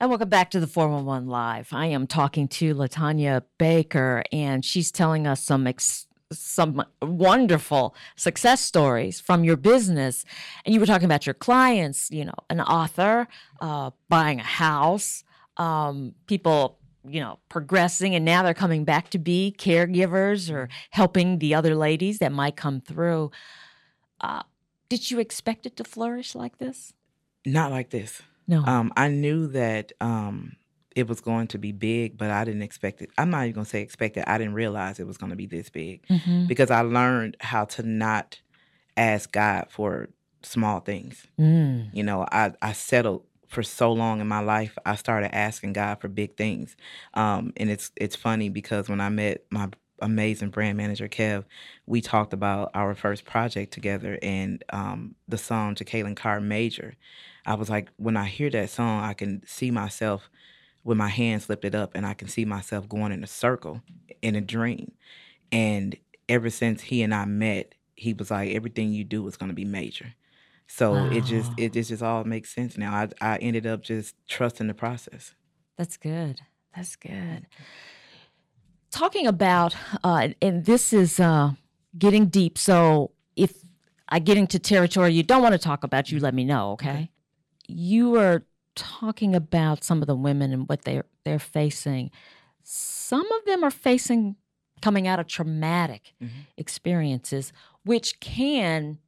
And 0.00 0.10
welcome 0.10 0.28
back 0.28 0.52
to 0.52 0.60
the 0.60 0.68
411 0.68 1.26
Live. 1.26 1.70
I 1.72 1.86
am 1.86 2.06
talking 2.06 2.46
to 2.46 2.72
LaTonya 2.72 3.42
Baker, 3.58 4.22
and 4.30 4.64
she's 4.64 4.92
telling 4.92 5.26
us 5.26 5.42
some 5.42 5.66
ex- 5.66 6.06
some 6.32 6.84
wonderful 7.00 7.94
success 8.16 8.60
stories 8.60 9.20
from 9.20 9.44
your 9.44 9.56
business. 9.56 10.24
And 10.64 10.74
you 10.74 10.80
were 10.80 10.86
talking 10.86 11.06
about 11.06 11.26
your 11.26 11.34
clients, 11.34 12.10
you 12.10 12.24
know, 12.24 12.34
an 12.50 12.60
author, 12.60 13.28
uh, 13.60 13.90
buying 14.08 14.40
a 14.40 14.44
house, 14.44 15.24
um, 15.56 16.14
people, 16.26 16.78
you 17.06 17.20
know, 17.20 17.38
progressing, 17.48 18.14
and 18.14 18.24
now 18.24 18.42
they're 18.42 18.54
coming 18.54 18.84
back 18.84 19.08
to 19.10 19.18
be 19.18 19.54
caregivers 19.58 20.52
or 20.52 20.68
helping 20.90 21.38
the 21.38 21.54
other 21.54 21.74
ladies 21.74 22.18
that 22.18 22.32
might 22.32 22.56
come 22.56 22.80
through. 22.80 23.30
Uh, 24.20 24.42
did 24.88 25.10
you 25.10 25.18
expect 25.18 25.64
it 25.64 25.76
to 25.76 25.84
flourish 25.84 26.34
like 26.34 26.58
this? 26.58 26.92
Not 27.46 27.70
like 27.70 27.90
this. 27.90 28.20
No. 28.46 28.64
Um, 28.64 28.92
I 28.96 29.08
knew 29.08 29.46
that 29.48 29.92
um, 30.00 30.56
it 30.98 31.06
was 31.06 31.20
going 31.20 31.46
to 31.46 31.58
be 31.58 31.70
big, 31.70 32.18
but 32.18 32.28
I 32.30 32.44
didn't 32.44 32.62
expect 32.62 33.00
it. 33.02 33.10
I'm 33.16 33.30
not 33.30 33.42
even 33.44 33.52
going 33.54 33.64
to 33.66 33.70
say 33.70 33.82
expect 33.82 34.16
it. 34.16 34.24
I 34.26 34.36
didn't 34.36 34.54
realize 34.54 34.98
it 34.98 35.06
was 35.06 35.16
going 35.16 35.30
to 35.30 35.36
be 35.36 35.46
this 35.46 35.70
big 35.70 36.04
Mhm. 36.08 36.48
because 36.48 36.70
I 36.72 36.80
learned 36.80 37.36
how 37.40 37.66
to 37.66 37.82
not 37.84 38.40
ask 38.96 39.30
God 39.30 39.66
for 39.70 40.08
small 40.42 40.80
things. 40.80 41.26
Mm. 41.38 41.90
You 41.92 42.02
know, 42.02 42.26
I, 42.32 42.52
I 42.60 42.72
settled 42.72 43.22
for 43.46 43.62
so 43.62 43.92
long 43.92 44.20
in 44.20 44.26
my 44.26 44.40
life. 44.40 44.76
I 44.84 44.96
started 44.96 45.32
asking 45.34 45.74
God 45.74 46.00
for 46.00 46.08
big 46.08 46.36
things. 46.36 46.76
Um, 47.14 47.52
and 47.56 47.70
it's 47.70 47.92
it's 47.96 48.16
funny 48.16 48.48
because 48.48 48.88
when 48.88 49.00
I 49.00 49.08
met 49.08 49.44
my 49.50 49.68
amazing 50.00 50.50
brand 50.50 50.76
manager 50.76 51.08
Kev, 51.08 51.44
we 51.86 52.00
talked 52.00 52.32
about 52.32 52.70
our 52.74 52.94
first 52.96 53.24
project 53.24 53.72
together 53.72 54.18
and 54.20 54.64
um, 54.70 55.14
the 55.28 55.38
song 55.38 55.76
to 55.76 55.84
Jacqueline 55.84 56.14
Carr 56.16 56.40
Major. 56.40 56.94
I 57.46 57.54
was 57.54 57.70
like, 57.70 57.88
when 57.96 58.16
I 58.16 58.26
hear 58.26 58.50
that 58.50 58.68
song, 58.70 59.02
I 59.02 59.14
can 59.14 59.42
see 59.46 59.70
myself 59.70 60.28
with 60.88 60.96
my 60.96 61.08
hands 61.08 61.50
lifted 61.50 61.74
up 61.74 61.92
and 61.94 62.06
I 62.06 62.14
can 62.14 62.28
see 62.28 62.46
myself 62.46 62.88
going 62.88 63.12
in 63.12 63.22
a 63.22 63.26
circle 63.26 63.82
in 64.22 64.34
a 64.34 64.40
dream. 64.40 64.92
And 65.52 65.94
ever 66.30 66.48
since 66.48 66.80
he 66.80 67.02
and 67.02 67.14
I 67.14 67.26
met, 67.26 67.74
he 67.94 68.14
was 68.14 68.30
like, 68.30 68.52
everything 68.52 68.94
you 68.94 69.04
do 69.04 69.26
is 69.28 69.36
going 69.36 69.50
to 69.50 69.54
be 69.54 69.66
major. 69.66 70.14
So 70.66 70.94
it 71.12 71.24
just 71.24 71.52
it, 71.58 71.76
it 71.76 71.84
just 71.84 72.02
all 72.02 72.24
makes 72.24 72.54
sense 72.54 72.76
now. 72.76 72.94
I 72.94 73.08
I 73.20 73.36
ended 73.36 73.66
up 73.66 73.82
just 73.82 74.14
trusting 74.28 74.66
the 74.66 74.74
process. 74.74 75.34
That's 75.76 75.96
good. 75.96 76.40
That's 76.74 76.96
good. 76.96 77.46
Talking 78.90 79.26
about, 79.26 79.76
uh, 80.02 80.28
and 80.40 80.64
this 80.64 80.92
is 80.92 81.20
uh, 81.20 81.52
getting 81.98 82.26
deep. 82.26 82.56
So 82.58 83.12
if 83.36 83.52
I 84.08 84.18
get 84.18 84.38
into 84.38 84.58
territory 84.58 85.12
you 85.12 85.22
don't 85.22 85.42
want 85.42 85.52
to 85.52 85.58
talk 85.58 85.84
about, 85.84 86.10
you 86.10 86.18
let 86.18 86.34
me 86.34 86.44
know, 86.44 86.72
okay? 86.72 87.10
You 87.66 88.16
are 88.16 88.44
talking 88.78 89.34
about 89.34 89.84
some 89.84 90.00
of 90.00 90.06
the 90.06 90.14
women 90.14 90.52
and 90.52 90.68
what 90.68 90.82
they're 90.82 91.04
they're 91.24 91.38
facing. 91.38 92.10
Some 92.62 93.30
of 93.32 93.44
them 93.44 93.62
are 93.64 93.70
facing 93.70 94.36
coming 94.80 95.06
out 95.08 95.18
of 95.18 95.26
traumatic 95.26 96.14
experiences, 96.56 97.52
which 97.84 98.20
can 98.20 98.98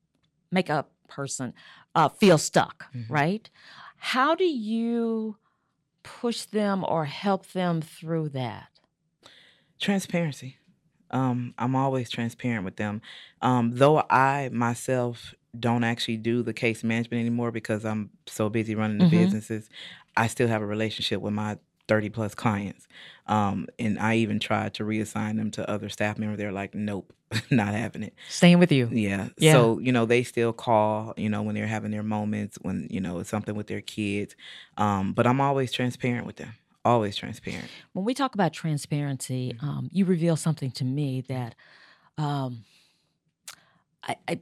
make 0.51 0.69
a 0.69 0.85
person 1.09 1.55
uh, 1.95 2.09
feel 2.09 2.39
stuck, 2.39 2.87
right? 3.09 3.49
How 3.97 4.35
do 4.35 4.45
you 4.45 5.37
push 6.03 6.43
them 6.47 6.85
or 6.87 7.05
help 7.05 7.47
them 7.53 7.81
through 7.83 8.31
that? 8.31 8.69
Transparency. 9.79 10.57
Um, 11.11 11.55
I'm 11.59 11.75
always 11.77 12.09
transparent 12.11 12.65
with 12.65 12.77
them. 12.77 13.03
Um, 13.43 13.73
though 13.75 14.05
I 14.11 14.49
myself 14.53 15.35
don't 15.59 15.85
actually 15.85 16.17
do 16.17 16.43
the 16.43 16.53
case 16.53 16.85
management 16.85 17.21
anymore 17.21 17.51
because 17.51 17.85
I'm 17.85 18.11
so 18.27 18.49
busy 18.49 18.75
running 18.75 18.99
the 18.99 19.05
Mhm. 19.07 19.11
businesses, 19.11 19.69
I 20.17 20.27
still 20.29 20.49
have 20.49 20.63
a 20.63 20.67
relationship 20.67 21.21
with 21.21 21.33
my 21.33 21.59
30 21.89 22.09
plus 22.09 22.35
clients. 22.37 22.87
Um, 23.27 23.67
and 23.79 23.99
I 23.99 24.17
even 24.17 24.39
tried 24.39 24.75
to 24.75 24.85
reassign 24.85 25.37
them 25.37 25.51
to 25.53 25.69
other 25.69 25.89
staff 25.89 26.19
members. 26.19 26.39
They're 26.39 26.53
like, 26.53 26.73
nope, 26.75 27.13
not 27.51 27.75
having 27.75 28.05
it. 28.05 28.15
Staying 28.29 28.61
with 28.61 28.71
you. 28.71 28.89
Yeah. 28.93 29.31
Yeah. 29.39 29.53
So, 29.53 29.79
you 29.81 29.91
know, 29.91 30.07
they 30.07 30.23
still 30.23 30.53
call, 30.53 31.15
you 31.17 31.29
know, 31.29 31.43
when 31.43 31.57
they're 31.57 31.67
having 31.67 31.91
their 31.91 32.05
moments, 32.05 32.59
when, 32.63 32.87
you 32.91 33.01
know, 33.01 33.19
it's 33.19 33.29
something 33.31 33.57
with 33.57 33.67
their 33.67 33.81
kids. 33.81 34.37
Um, 34.77 35.13
but 35.15 35.27
I'm 35.27 35.41
always 35.41 35.73
transparent 35.73 36.27
with 36.27 36.37
them. 36.37 36.55
Always 36.85 37.17
transparent. 37.17 37.71
When 37.93 38.05
we 38.05 38.15
talk 38.15 38.35
about 38.35 38.53
transparency, 38.53 39.57
um, 39.61 39.89
you 39.93 40.05
reveal 40.05 40.37
something 40.37 40.71
to 40.73 40.85
me 40.85 41.23
that 41.23 41.57
um, 42.19 42.65
I, 44.03 44.17
I, 44.29 44.41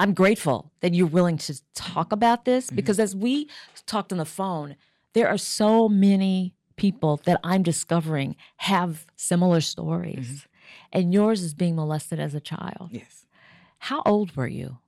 I'm 0.00 0.14
grateful 0.14 0.72
that 0.80 0.94
you're 0.94 1.06
willing 1.06 1.36
to 1.38 1.60
talk 1.74 2.10
about 2.10 2.46
this 2.46 2.70
because 2.70 2.98
as 2.98 3.14
we 3.14 3.48
talked 3.84 4.12
on 4.12 4.18
the 4.18 4.24
phone, 4.24 4.76
there 5.12 5.28
are 5.28 5.36
so 5.36 5.90
many 5.90 6.54
people 6.76 7.20
that 7.24 7.38
I'm 7.44 7.62
discovering 7.62 8.34
have 8.56 9.04
similar 9.16 9.60
stories. 9.60 10.46
And 10.90 11.12
yours 11.12 11.42
is 11.42 11.52
being 11.52 11.76
molested 11.76 12.18
as 12.18 12.34
a 12.34 12.40
child. 12.40 12.88
Yes. 12.92 13.26
How 13.78 14.00
old 14.06 14.34
were 14.36 14.46
you? 14.48 14.78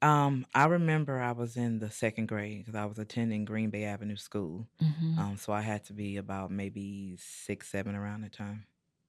Um, 0.00 0.46
I 0.54 0.66
remember 0.66 1.18
I 1.18 1.32
was 1.32 1.56
in 1.56 1.80
the 1.80 1.90
second 1.90 2.26
grade 2.28 2.58
because 2.58 2.76
I 2.76 2.84
was 2.84 3.00
attending 3.00 3.44
Green 3.44 3.70
Bay 3.70 3.82
Avenue 3.84 4.16
School. 4.16 4.68
Mhm. 4.80 5.18
Um, 5.18 5.36
so 5.38 5.52
I 5.52 5.60
had 5.62 5.84
to 5.86 5.92
be 5.92 6.16
about 6.18 6.52
maybe 6.52 7.16
six, 7.18 7.68
seven 7.68 7.96
around 7.96 8.20
the 8.20 8.28
time. 8.30 8.64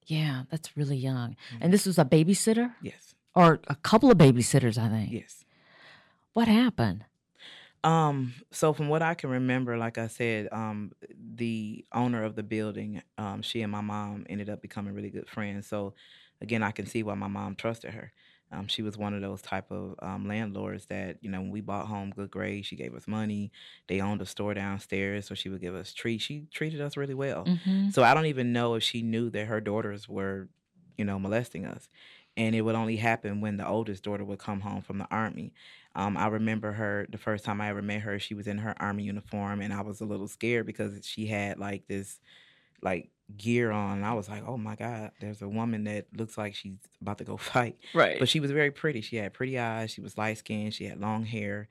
Yeah, 0.06 0.42
that's 0.50 0.76
really 0.76 0.96
young. 0.96 1.36
And 1.60 1.72
this 1.72 1.86
was 1.86 1.96
a 1.98 2.04
babysitter? 2.04 2.74
Yes. 2.82 3.14
Or 3.34 3.60
a 3.68 3.74
couple 3.76 4.10
of 4.10 4.18
babysitters, 4.18 4.76
I 4.78 4.88
think. 4.88 5.12
Yes. 5.12 5.44
What 6.34 6.48
happened? 6.48 7.04
Um, 7.84 8.34
so 8.50 8.72
from 8.72 8.88
what 8.88 9.02
I 9.02 9.14
can 9.14 9.30
remember, 9.30 9.76
like 9.76 9.98
I 9.98 10.06
said, 10.06 10.48
um, 10.52 10.92
the 11.34 11.84
owner 11.92 12.22
of 12.24 12.36
the 12.36 12.42
building, 12.42 13.02
um, 13.18 13.42
she 13.42 13.62
and 13.62 13.72
my 13.72 13.80
mom 13.80 14.24
ended 14.28 14.48
up 14.48 14.62
becoming 14.62 14.94
really 14.94 15.10
good 15.10 15.28
friends. 15.28 15.66
So 15.66 15.94
again, 16.40 16.62
I 16.62 16.70
can 16.70 16.86
see 16.86 17.02
why 17.02 17.14
my 17.14 17.26
mom 17.28 17.56
trusted 17.56 17.92
her. 17.94 18.12
Um, 18.52 18.68
she 18.68 18.82
was 18.82 18.98
one 18.98 19.14
of 19.14 19.22
those 19.22 19.40
type 19.42 19.70
of 19.70 19.94
um, 20.02 20.28
landlords 20.28 20.86
that 20.86 21.16
you 21.22 21.30
know 21.30 21.40
when 21.40 21.50
we 21.50 21.62
bought 21.62 21.86
home 21.86 22.12
good 22.14 22.30
grades, 22.30 22.66
she 22.66 22.76
gave 22.76 22.94
us 22.94 23.08
money. 23.08 23.50
They 23.88 24.00
owned 24.00 24.20
a 24.20 24.26
store 24.26 24.52
downstairs, 24.54 25.26
so 25.26 25.34
she 25.34 25.48
would 25.48 25.62
give 25.62 25.74
us 25.74 25.94
treats. 25.94 26.22
She 26.24 26.46
treated 26.52 26.80
us 26.82 26.96
really 26.96 27.14
well. 27.14 27.46
Mhm. 27.46 27.92
So 27.92 28.02
I 28.02 28.12
don't 28.14 28.26
even 28.26 28.52
know 28.52 28.74
if 28.74 28.82
she 28.82 29.00
knew 29.02 29.30
that 29.30 29.46
her 29.46 29.60
daughters 29.60 30.06
were, 30.06 30.50
you 30.98 31.04
know, 31.04 31.18
molesting 31.18 31.64
us. 31.64 31.88
And 32.36 32.54
it 32.54 32.62
would 32.62 32.74
only 32.74 32.96
happen 32.96 33.40
when 33.40 33.58
the 33.58 33.66
oldest 33.66 34.04
daughter 34.04 34.24
would 34.24 34.38
come 34.38 34.60
home 34.60 34.82
from 34.82 34.98
the 34.98 35.06
army. 35.10 35.52
Um, 35.94 36.16
I 36.16 36.28
remember 36.28 36.72
her 36.72 37.06
the 37.10 37.18
first 37.18 37.44
time 37.44 37.60
I 37.60 37.68
ever 37.68 37.82
met 37.82 38.00
her, 38.02 38.18
she 38.18 38.34
was 38.34 38.46
in 38.46 38.58
her 38.58 38.74
army 38.80 39.02
uniform, 39.02 39.60
and 39.60 39.72
I 39.72 39.82
was 39.82 40.00
a 40.00 40.06
little 40.06 40.28
scared 40.28 40.64
because 40.64 41.06
she 41.06 41.26
had 41.26 41.58
like 41.58 41.86
this, 41.86 42.20
like 42.80 43.10
gear 43.36 43.70
on. 43.70 43.98
And 43.98 44.06
I 44.06 44.14
was 44.14 44.28
like, 44.28 44.42
oh 44.46 44.56
my 44.56 44.76
God, 44.76 45.10
there's 45.20 45.42
a 45.42 45.48
woman 45.48 45.84
that 45.84 46.06
looks 46.16 46.38
like 46.38 46.54
she's 46.54 46.78
about 47.00 47.18
to 47.18 47.24
go 47.24 47.36
fight. 47.38 47.76
Right. 47.92 48.18
But 48.18 48.28
she 48.28 48.40
was 48.40 48.50
very 48.50 48.70
pretty. 48.70 49.02
She 49.02 49.16
had 49.16 49.34
pretty 49.34 49.58
eyes. 49.58 49.90
She 49.90 50.00
was 50.00 50.16
light 50.16 50.38
skinned. 50.38 50.74
She 50.74 50.84
had 50.84 51.00
long 51.00 51.24
hair. 51.24 51.68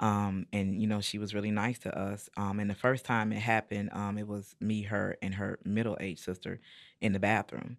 Um, 0.00 0.46
and 0.52 0.80
you 0.80 0.88
know, 0.88 1.00
she 1.00 1.18
was 1.18 1.34
really 1.34 1.50
nice 1.50 1.78
to 1.80 1.96
us. 1.96 2.28
Um, 2.36 2.58
and 2.58 2.70
the 2.70 2.74
first 2.74 3.04
time 3.04 3.32
it 3.32 3.40
happened, 3.40 3.90
um, 3.92 4.16
it 4.18 4.26
was 4.26 4.56
me, 4.58 4.82
her, 4.82 5.16
and 5.20 5.34
her 5.34 5.58
middle 5.64 5.96
aged 6.00 6.20
sister 6.20 6.58
in 7.00 7.12
the 7.12 7.18
bathroom. 7.20 7.76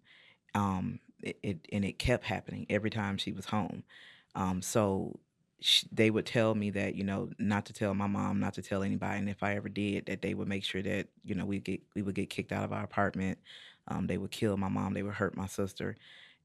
Um, 0.54 1.00
it, 1.22 1.38
it 1.42 1.68
and 1.72 1.84
it 1.84 1.98
kept 1.98 2.24
happening 2.24 2.66
every 2.70 2.90
time 2.90 3.16
she 3.18 3.32
was 3.32 3.46
home. 3.46 3.84
Um, 4.34 4.62
so 4.62 5.18
sh 5.60 5.84
they 5.92 6.10
would 6.10 6.26
tell 6.26 6.54
me 6.54 6.70
that 6.70 6.94
you 6.96 7.04
know 7.04 7.30
not 7.38 7.66
to 7.66 7.72
tell 7.72 7.94
my 7.94 8.06
mom, 8.06 8.40
not 8.40 8.54
to 8.54 8.62
tell 8.62 8.82
anybody, 8.82 9.18
and 9.18 9.28
if 9.28 9.42
I 9.42 9.54
ever 9.56 9.68
did, 9.68 10.06
that 10.06 10.22
they 10.22 10.34
would 10.34 10.48
make 10.48 10.64
sure 10.64 10.82
that 10.82 11.08
you 11.24 11.34
know 11.34 11.44
we 11.46 11.60
get 11.60 11.80
we 11.94 12.02
would 12.02 12.14
get 12.14 12.30
kicked 12.30 12.52
out 12.52 12.64
of 12.64 12.72
our 12.72 12.84
apartment. 12.84 13.38
Um, 13.88 14.06
they 14.06 14.18
would 14.18 14.30
kill 14.30 14.56
my 14.56 14.68
mom. 14.68 14.94
They 14.94 15.02
would 15.02 15.14
hurt 15.14 15.36
my 15.36 15.46
sister. 15.46 15.96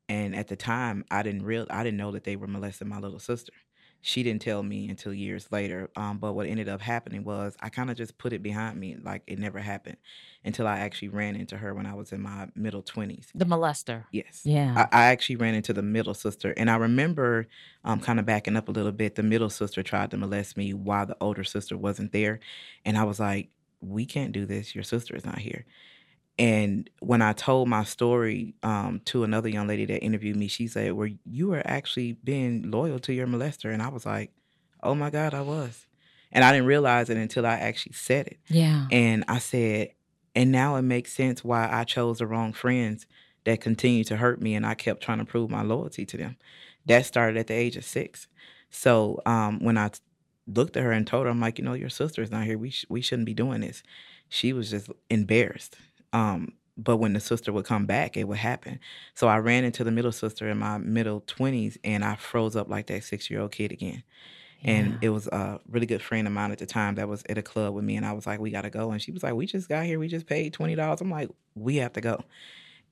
And 0.09 0.35
at 0.35 0.47
the 0.49 0.55
time, 0.57 1.05
I 1.11 1.23
didn't 1.23 1.43
real 1.43 1.67
I 1.69 1.83
didn't 1.83 1.97
know 1.97 2.11
that 2.11 2.23
they 2.25 2.35
were 2.37 2.47
molesting 2.47 2.89
my 2.89 2.99
little 2.99 3.19
sister. 3.19 3.53
She 4.01 4.23
didn't 4.23 4.41
tell 4.41 4.63
me 4.63 4.87
until 4.89 5.13
years 5.13 5.51
later. 5.51 5.89
Um, 5.95 6.17
but 6.17 6.33
what 6.33 6.47
ended 6.47 6.69
up 6.69 6.81
happening 6.81 7.23
was 7.23 7.57
I 7.61 7.69
kind 7.69 7.91
of 7.91 7.97
just 7.97 8.17
put 8.17 8.33
it 8.33 8.41
behind 8.41 8.79
me, 8.79 8.95
like 9.01 9.23
it 9.27 9.39
never 9.39 9.59
happened, 9.59 9.97
until 10.45 10.67
I 10.67 10.79
actually 10.79 11.09
ran 11.09 11.35
into 11.35 11.57
her 11.57 11.73
when 11.73 11.85
I 11.85 11.93
was 11.93 12.11
in 12.11 12.21
my 12.21 12.47
middle 12.55 12.81
twenties. 12.81 13.27
The 13.35 13.45
molester. 13.45 14.05
Yes. 14.11 14.41
Yeah. 14.45 14.87
I, 14.91 14.97
I 14.97 15.05
actually 15.07 15.35
ran 15.37 15.55
into 15.55 15.73
the 15.73 15.81
middle 15.81 16.13
sister, 16.13 16.53
and 16.55 16.69
I 16.69 16.77
remember 16.77 17.47
um, 17.83 17.99
kind 17.99 18.19
of 18.19 18.25
backing 18.25 18.55
up 18.55 18.69
a 18.69 18.71
little 18.71 18.91
bit. 18.91 19.15
The 19.15 19.23
middle 19.23 19.49
sister 19.49 19.83
tried 19.83 20.11
to 20.11 20.17
molest 20.17 20.55
me 20.57 20.73
while 20.73 21.05
the 21.05 21.17
older 21.19 21.43
sister 21.43 21.77
wasn't 21.77 22.11
there, 22.11 22.39
and 22.85 22.97
I 22.97 23.03
was 23.03 23.19
like, 23.19 23.49
"We 23.81 24.05
can't 24.05 24.31
do 24.31 24.45
this. 24.45 24.73
Your 24.73 24.83
sister 24.83 25.15
is 25.15 25.25
not 25.25 25.39
here." 25.39 25.65
And 26.39 26.89
when 26.99 27.21
I 27.21 27.33
told 27.33 27.67
my 27.67 27.83
story 27.83 28.53
um, 28.61 29.01
to 29.05 29.23
another 29.23 29.49
young 29.49 29.67
lady 29.67 29.85
that 29.85 30.03
interviewed 30.03 30.35
me, 30.35 30.47
she 30.47 30.67
said, 30.67 30.93
"Well, 30.93 31.09
you 31.25 31.47
were 31.47 31.63
actually 31.65 32.13
being 32.13 32.69
loyal 32.69 32.99
to 32.99 33.13
your 33.13 33.27
molester," 33.27 33.73
and 33.73 33.81
I 33.81 33.89
was 33.89 34.05
like, 34.05 34.31
"Oh 34.83 34.93
my 34.93 35.09
God, 35.09 35.33
I 35.33 35.41
was," 35.41 35.87
and 36.31 36.43
I 36.43 36.51
didn't 36.51 36.67
realize 36.67 37.09
it 37.09 37.17
until 37.17 37.45
I 37.45 37.55
actually 37.55 37.93
said 37.93 38.27
it. 38.27 38.39
yeah. 38.49 38.85
And 38.91 39.23
I 39.27 39.39
said, 39.39 39.89
and 40.35 40.51
now 40.51 40.75
it 40.75 40.83
makes 40.83 41.11
sense 41.13 41.43
why 41.43 41.67
I 41.71 41.83
chose 41.83 42.19
the 42.19 42.27
wrong 42.27 42.53
friends 42.53 43.07
that 43.45 43.59
continued 43.61 44.05
to 44.07 44.17
hurt 44.17 44.39
me, 44.39 44.53
and 44.53 44.65
I 44.65 44.75
kept 44.75 45.01
trying 45.01 45.17
to 45.17 45.25
prove 45.25 45.49
my 45.49 45.63
loyalty 45.63 46.05
to 46.05 46.17
them. 46.17 46.37
That 46.85 47.05
started 47.07 47.37
at 47.37 47.47
the 47.47 47.55
age 47.55 47.75
of 47.77 47.83
six. 47.83 48.27
So 48.69 49.21
um, 49.25 49.59
when 49.63 49.77
I 49.77 49.89
looked 50.45 50.77
at 50.77 50.83
her 50.83 50.91
and 50.91 51.07
told 51.07 51.25
her, 51.25 51.31
I'm 51.31 51.39
like, 51.39 51.57
you 51.57 51.65
know, 51.65 51.73
your 51.73 51.89
sister 51.89 52.21
is 52.21 52.29
not 52.29 52.43
here. 52.45 52.57
We 52.57 52.69
sh- 52.69 52.85
we 52.89 53.01
shouldn't 53.01 53.25
be 53.25 53.33
doing 53.33 53.61
this. 53.61 53.81
She 54.29 54.53
was 54.53 54.69
just 54.69 54.89
embarrassed. 55.09 55.77
Um, 56.13 56.53
but 56.77 56.97
when 56.97 57.13
the 57.13 57.19
sister 57.19 57.51
would 57.51 57.65
come 57.65 57.85
back, 57.85 58.15
it 58.17 58.27
would 58.27 58.37
happen. 58.37 58.79
So 59.15 59.27
I 59.27 59.37
ran 59.39 59.63
into 59.63 59.83
the 59.83 59.91
middle 59.91 60.11
sister 60.11 60.47
in 60.47 60.59
my 60.59 60.77
middle 60.77 61.21
twenties, 61.25 61.77
and 61.83 62.05
I 62.05 62.15
froze 62.15 62.55
up 62.55 62.69
like 62.69 62.87
that 62.87 63.03
six 63.03 63.29
year 63.29 63.41
old 63.41 63.51
kid 63.51 63.71
again. 63.71 64.03
And 64.63 64.97
it 65.01 65.09
was 65.09 65.27
a 65.27 65.59
really 65.69 65.85
good 65.85 66.01
friend 66.01 66.27
of 66.27 66.33
mine 66.33 66.51
at 66.51 66.57
the 66.57 66.65
time 66.65 66.95
that 66.95 67.07
was 67.07 67.23
at 67.29 67.37
a 67.37 67.41
club 67.43 67.73
with 67.73 67.83
me, 67.85 67.95
and 67.95 68.05
I 68.05 68.13
was 68.13 68.25
like, 68.25 68.39
"We 68.39 68.51
gotta 68.51 68.69
go." 68.69 68.91
And 68.91 69.01
she 69.01 69.11
was 69.11 69.23
like, 69.23 69.33
"We 69.33 69.45
just 69.45 69.69
got 69.69 69.85
here. 69.85 69.99
We 69.99 70.07
just 70.07 70.25
paid 70.25 70.53
twenty 70.53 70.75
dollars." 70.75 70.99
I'm 70.99 71.11
like, 71.11 71.29
"We 71.55 71.77
have 71.77 71.93
to 71.93 72.01
go." 72.01 72.23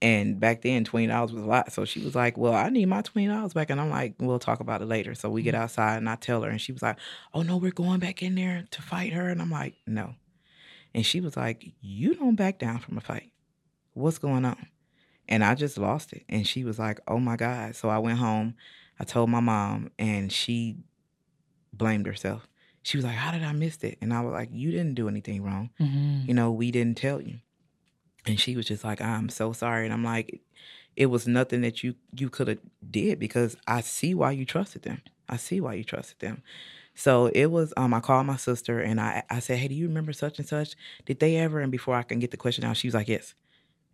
And 0.01 0.39
back 0.39 0.61
then, 0.61 0.83
twenty 0.83 1.07
dollars 1.07 1.31
was 1.31 1.43
a 1.43 1.47
lot. 1.47 1.71
So 1.71 1.85
she 1.85 1.99
was 1.99 2.15
like, 2.15 2.37
"Well, 2.37 2.53
I 2.53 2.69
need 2.69 2.85
my 2.85 3.01
twenty 3.01 3.27
dollars 3.27 3.53
back." 3.53 3.69
And 3.69 3.81
I'm 3.81 3.89
like, 3.89 4.13
"We'll 4.19 4.39
talk 4.39 4.59
about 4.59 4.81
it 4.81 4.85
later." 4.85 5.15
So 5.15 5.29
we 5.29 5.41
get 5.41 5.55
outside, 5.55 5.97
and 5.97 6.09
I 6.09 6.15
tell 6.15 6.43
her, 6.43 6.49
and 6.49 6.61
she 6.61 6.71
was 6.71 6.81
like, 6.81 6.97
"Oh 7.33 7.41
no, 7.41 7.57
we're 7.57 7.71
going 7.71 7.99
back 7.99 8.21
in 8.21 8.35
there 8.35 8.65
to 8.71 8.81
fight 8.81 9.13
her." 9.13 9.29
And 9.29 9.41
I'm 9.41 9.51
like, 9.51 9.73
"No." 9.87 10.15
And 10.95 11.05
she 11.05 11.19
was 11.19 11.35
like, 11.35 11.73
"You 11.81 12.15
don't 12.15 12.35
back 12.35 12.57
down 12.57 12.79
from 12.79 12.97
a 12.97 13.01
fight. 13.01 13.31
What's 13.93 14.17
going 14.17 14.45
on?" 14.45 14.67
And 15.27 15.43
I 15.43 15.53
just 15.53 15.77
lost 15.77 16.13
it. 16.13 16.23
And 16.29 16.47
she 16.47 16.63
was 16.63 16.79
like, 16.79 17.01
"Oh 17.05 17.19
my 17.19 17.35
god!" 17.35 17.75
So 17.75 17.89
I 17.89 17.97
went 17.97 18.17
home. 18.17 18.55
I 18.97 19.03
told 19.03 19.29
my 19.29 19.41
mom, 19.41 19.91
and 19.99 20.31
she 20.31 20.77
blamed 21.73 22.07
herself. 22.07 22.47
She 22.81 22.97
was 22.97 23.03
like, 23.03 23.15
"How 23.15 23.31
did 23.31 23.43
I 23.43 23.51
miss 23.51 23.83
it?" 23.83 23.97
And 24.01 24.13
I 24.13 24.21
was 24.21 24.31
like, 24.31 24.49
"You 24.53 24.71
didn't 24.71 24.95
do 24.95 25.09
anything 25.09 25.43
wrong. 25.43 25.69
Mhm. 25.81 26.27
You 26.29 26.33
know, 26.33 26.49
we 26.51 26.71
didn't 26.71 26.97
tell 26.97 27.21
you." 27.21 27.41
And 28.25 28.39
she 28.39 28.55
was 28.55 28.65
just 28.65 28.85
like, 28.85 29.01
"I'm 29.01 29.27
so 29.27 29.51
sorry." 29.51 29.83
And 29.85 29.93
I'm 29.93 30.03
like, 30.03 30.41
"It 30.95 31.07
was 31.07 31.27
nothing 31.27 31.59
that 31.61 31.83
you 31.83 31.95
you 32.17 32.29
could 32.29 32.47
have 32.47 32.59
did 32.89 33.19
because 33.19 33.57
I 33.67 33.81
see 33.81 34.13
why 34.13 34.31
you 34.31 34.45
trusted 34.45 34.83
them. 34.83 35.01
I 35.27 35.35
see 35.35 35.59
why 35.59 35.73
you 35.73 35.83
trusted 35.83 36.19
them." 36.19 36.41
So 36.95 37.27
it 37.27 37.47
was. 37.47 37.73
Um, 37.77 37.93
I 37.93 37.99
called 37.99 38.25
my 38.25 38.37
sister 38.37 38.79
and 38.79 38.99
I 39.01 39.23
I 39.29 39.39
said, 39.39 39.57
"Hey, 39.59 39.67
do 39.67 39.75
you 39.75 39.87
remember 39.87 40.13
such 40.13 40.39
and 40.39 40.47
such? 40.47 40.75
Did 41.05 41.19
they 41.19 41.37
ever?" 41.37 41.59
And 41.59 41.71
before 41.71 41.95
I 41.95 42.03
can 42.03 42.19
get 42.19 42.31
the 42.31 42.37
question 42.37 42.63
out, 42.63 42.77
she 42.77 42.87
was 42.87 42.95
like, 42.95 43.07
"Yes." 43.09 43.33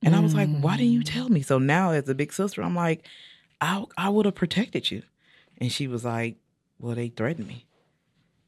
And 0.04 0.16
I 0.16 0.20
was 0.20 0.36
like, 0.36 0.50
"Why 0.52 0.78
didn't 0.78 0.94
you 0.94 1.04
tell 1.04 1.30
me?" 1.30 1.42
So 1.42 1.60
now, 1.60 1.92
as 1.92 2.10
a 2.10 2.16
big 2.16 2.34
sister, 2.34 2.62
I'm 2.64 2.76
like, 2.76 3.08
"I 3.62 3.86
I 3.98 4.10
would 4.10 4.26
have 4.26 4.36
protected 4.36 4.92
you." 4.92 5.04
And 5.60 5.72
she 5.72 5.88
was 5.88 6.06
like, 6.06 6.38
"Well, 6.80 6.96
they 6.96 7.10
threatened 7.10 7.48
me." 7.48 7.68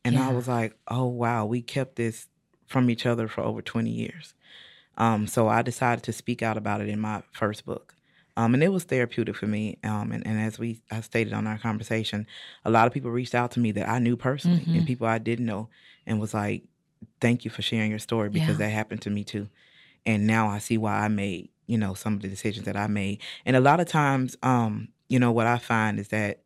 And 0.06 0.18
I 0.18 0.30
was 0.30 0.48
like, 0.48 0.76
"Oh 0.88 1.06
wow, 1.08 1.46
we 1.46 1.62
kept 1.62 1.96
this 1.96 2.28
from 2.68 2.90
each 2.90 3.06
other 3.06 3.28
for 3.28 3.42
over 3.42 3.62
20 3.62 3.90
years." 3.92 4.34
Um, 4.98 5.28
so 5.28 5.48
I 5.48 5.62
decided 5.64 6.04
to 6.06 6.14
speak 6.14 6.42
out 6.44 6.58
about 6.58 6.82
it 6.82 6.90
in 6.90 7.00
my 7.00 7.24
first 7.32 7.66
book. 7.66 7.96
Um, 8.36 8.54
and 8.56 8.64
it 8.64 8.70
was 8.72 8.84
therapeutic 8.86 9.36
for 9.36 9.48
me. 9.48 9.78
Um, 9.84 10.12
and, 10.12 10.26
and 10.26 10.40
as 10.40 10.58
we 10.58 10.82
I 10.92 11.02
stated 11.02 11.34
on 11.34 11.46
our 11.46 11.58
conversation, 11.60 12.26
a 12.66 12.72
lot 12.72 12.88
of 12.88 12.94
people 12.94 13.12
reached 13.12 13.36
out 13.36 13.52
to 13.52 13.60
me 13.60 13.72
that 13.74 13.88
I 13.88 14.00
knew 14.00 14.16
personally 14.18 14.68
and 14.74 14.86
people 14.86 15.06
I 15.08 15.20
didn't 15.20 15.46
know 15.46 15.70
and 16.06 16.20
was 16.20 16.34
like, 16.34 16.64
Thank 17.22 17.46
you 17.46 17.52
for 17.52 17.62
sharing 17.62 17.90
your 17.90 18.00
story 18.00 18.30
because 18.30 18.58
Yeah. 18.60 18.66
that 18.68 18.72
happened 18.74 19.02
to 19.04 19.10
me 19.10 19.24
too. 19.24 19.50
And 20.06 20.28
now 20.28 20.48
I 20.48 20.60
see 20.60 20.78
why 20.78 21.00
I 21.06 21.08
made, 21.08 21.50
you 21.68 21.78
know, 21.78 21.94
some 21.94 22.14
of 22.16 22.22
the 22.22 22.28
decisions 22.28 22.66
that 22.66 22.78
I 22.78 22.88
made. 22.88 23.22
And 23.46 23.56
a 23.56 23.62
lot 23.62 23.80
of 23.80 23.88
times, 23.88 24.38
um, 24.44 24.90
you 25.10 25.20
know, 25.20 25.32
what 25.32 25.48
I 25.48 25.58
find 25.58 26.00
is 26.00 26.10
that 26.10 26.42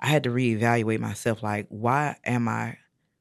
I 0.00 0.08
had 0.08 0.24
to 0.24 0.30
reevaluate 0.30 1.00
myself 1.00 1.42
like, 1.42 1.66
why 1.68 2.16
am 2.24 2.48
I 2.48 2.78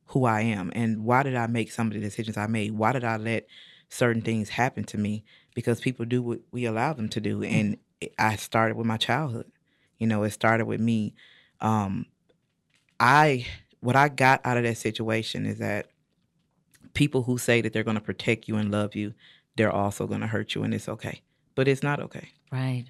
who 0.08 0.26
I 0.26 0.42
am? 0.42 0.72
And 0.76 1.04
why 1.06 1.24
did 1.24 1.36
I 1.36 1.48
make 1.48 1.72
some 1.72 1.88
of 1.88 1.94
the 1.94 2.00
decisions 2.00 2.38
I 2.38 2.48
made? 2.48 2.72
Why 2.74 2.92
did 2.92 3.04
I 3.04 3.18
let 3.18 3.48
certain 3.90 4.22
things 4.22 4.50
happen 4.50 4.84
to 4.86 4.98
me? 4.98 5.24
Because 5.54 5.80
people 5.80 6.06
do 6.06 6.22
what 6.22 6.40
we 6.52 6.66
allow 6.66 6.94
them 6.94 7.10
to 7.10 7.22
do. 7.22 7.44
And 7.44 7.74
it- 7.74 7.80
I 8.18 8.36
started 8.36 8.78
with 8.78 8.86
my 8.86 8.98
childhood. 8.98 9.52
You 9.98 10.08
know, 10.08 10.24
it 10.24 10.32
started 10.32 10.66
with 10.66 10.80
me. 10.80 11.14
Um, 11.62 12.06
I 13.00 13.46
what 13.80 13.96
I 13.96 14.10
got 14.10 14.42
out 14.44 14.58
of 14.58 14.64
that 14.64 14.78
situation 14.78 15.46
is 15.46 15.60
that 15.60 15.88
people 16.94 17.24
who 17.24 17.38
say 17.38 17.62
that 17.62 17.74
they're 17.74 17.84
going 17.84 17.98
to 17.98 18.02
protect 18.02 18.48
you 18.48 18.56
and 18.56 18.72
love 18.72 18.96
you, 18.96 19.14
they're 19.56 19.72
also 19.72 20.08
going 20.08 20.22
to 20.22 20.28
hurt 20.28 20.56
you, 20.56 20.64
and 20.64 20.74
it's 20.74 20.90
okay. 20.90 21.22
But 21.54 21.68
it's 21.68 21.84
not 21.84 22.00
okay. 22.00 22.30
Right. 22.52 22.86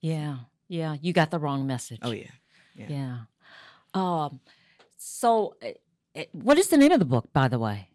Yeah. 0.00 0.38
Yeah. 0.68 0.96
You 1.00 1.12
got 1.12 1.30
the 1.30 1.38
wrong 1.38 1.66
message. 1.66 2.00
Oh 2.02 2.12
yeah. 2.12 2.30
Yeah. 2.74 3.18
Um. 3.94 4.40
So, 4.96 5.54
uh, 5.62 5.68
uh, 6.16 6.24
what 6.32 6.58
is 6.58 6.68
the 6.68 6.76
name 6.76 6.92
of 6.92 6.98
the 6.98 7.04
book, 7.04 7.32
by 7.32 7.48
the 7.48 7.58
way? 7.58 7.88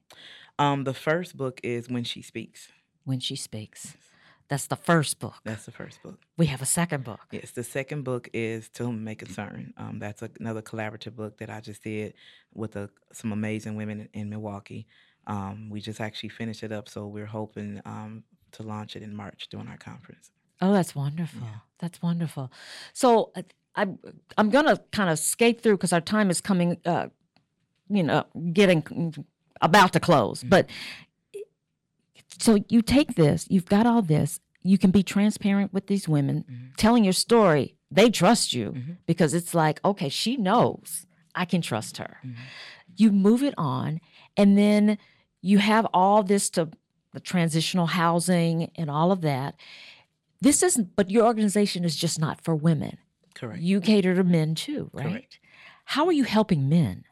Um, 0.58 0.84
the 0.84 0.93
first 0.93 1.36
book 1.36 1.60
is 1.63 1.89
When 1.89 2.04
She 2.04 2.21
Speaks. 2.21 2.69
When 3.04 3.19
she 3.19 3.36
speaks. 3.36 3.97
That's 4.49 4.67
the 4.67 4.75
first 4.75 5.19
book. 5.19 5.36
That's 5.43 5.65
the 5.65 5.71
first 5.71 6.01
book. 6.03 6.19
We 6.38 6.45
have 6.47 6.62
a 6.62 6.65
second 6.65 7.03
book. 7.03 7.19
Yes, 7.32 7.51
the 7.51 7.63
second 7.63 8.03
book 8.03 8.29
is 8.34 8.69
To 8.69 8.86
Whom 8.86 9.03
May 9.03 9.15
Concern. 9.15 9.73
Um, 9.77 9.99
that's 9.99 10.21
a, 10.21 10.29
another 10.39 10.62
collaborative 10.62 11.15
book 11.15 11.38
that 11.39 11.49
I 11.49 11.60
just 11.60 11.84
did 11.84 12.13
with 12.53 12.75
a, 12.75 12.89
some 13.12 13.32
amazing 13.32 13.75
women 13.75 14.01
in, 14.01 14.21
in 14.21 14.29
Milwaukee. 14.29 14.86
Um, 15.25 15.69
we 15.69 15.79
just 15.82 16.01
actually 16.01 16.29
finished 16.29 16.63
it 16.63 16.71
up, 16.71 16.89
so 16.89 17.08
we're 17.08 17.25
hoping 17.25 17.82
um, 17.86 18.23
to 18.51 18.63
launch 18.63 18.95
it 18.95 19.03
in 19.03 19.15
March 19.15 19.47
during 19.49 19.67
our 19.67 19.77
conference. 19.77 20.32
Oh, 20.62 20.73
that's 20.73 20.93
wonderful. 20.93 21.47
That's 21.79 22.01
wonderful. 22.01 22.51
So 22.93 23.32
uh, 23.36 23.43
I'm 23.75 23.97
I'm 24.38 24.49
gonna 24.49 24.79
kind 24.91 25.10
of 25.10 25.17
skate 25.19 25.62
through 25.62 25.77
because 25.77 25.93
our 25.93 26.01
time 26.01 26.29
is 26.29 26.41
coming. 26.41 26.77
Uh, 26.86 27.08
you 27.89 28.03
know, 28.03 28.25
getting 28.53 29.13
about 29.62 29.93
to 29.93 29.99
close. 29.99 30.43
But 30.43 30.69
so 32.39 32.63
you 32.69 32.82
take 32.82 33.15
this. 33.15 33.48
You've 33.50 33.65
got 33.65 33.86
all 33.86 34.02
this. 34.02 34.39
You 34.62 34.78
can 34.78 34.91
be 34.91 35.04
transparent 35.04 35.74
with 35.74 35.88
these 35.88 36.08
women, 36.08 36.46
mm-hmm. 36.50 36.65
telling 36.78 37.04
your 37.04 37.13
story. 37.13 37.76
They 37.91 38.10
trust 38.10 38.54
you 38.54 38.72
mm-hmm. 38.72 38.91
because 39.06 39.34
it's 39.34 39.54
like, 39.54 39.80
okay, 39.84 40.10
she 40.10 40.38
knows. 40.38 41.06
I 41.36 41.46
can 41.46 41.62
trust 41.62 41.98
her. 41.98 42.17
Mm-hmm. 42.26 42.41
You 42.96 43.12
move 43.12 43.43
it 43.43 43.54
on, 43.58 44.00
and 44.38 44.58
then 44.58 44.98
you 45.41 45.58
have 45.58 45.88
all 45.93 46.24
this 46.24 46.50
to 46.52 46.69
the 47.12 47.19
transitional 47.19 47.88
housing 47.88 48.72
and 48.76 48.89
all 48.89 49.12
of 49.12 49.22
that. 49.22 49.56
This 50.41 50.63
isn't, 50.63 50.96
but 50.96 51.10
your 51.10 51.26
organization 51.26 51.86
is 51.86 51.96
just 51.96 52.19
not 52.19 52.41
for 52.41 52.56
women. 52.56 52.98
Correct. 53.34 53.62
You 53.62 53.82
cater 53.82 54.15
to 54.15 54.24
men 54.24 54.56
too, 54.56 54.89
right? 54.93 55.10
Correct. 55.10 55.39
How 55.86 56.06
are 56.06 56.12
you 56.12 56.24
helping 56.24 56.69
men? 56.69 57.06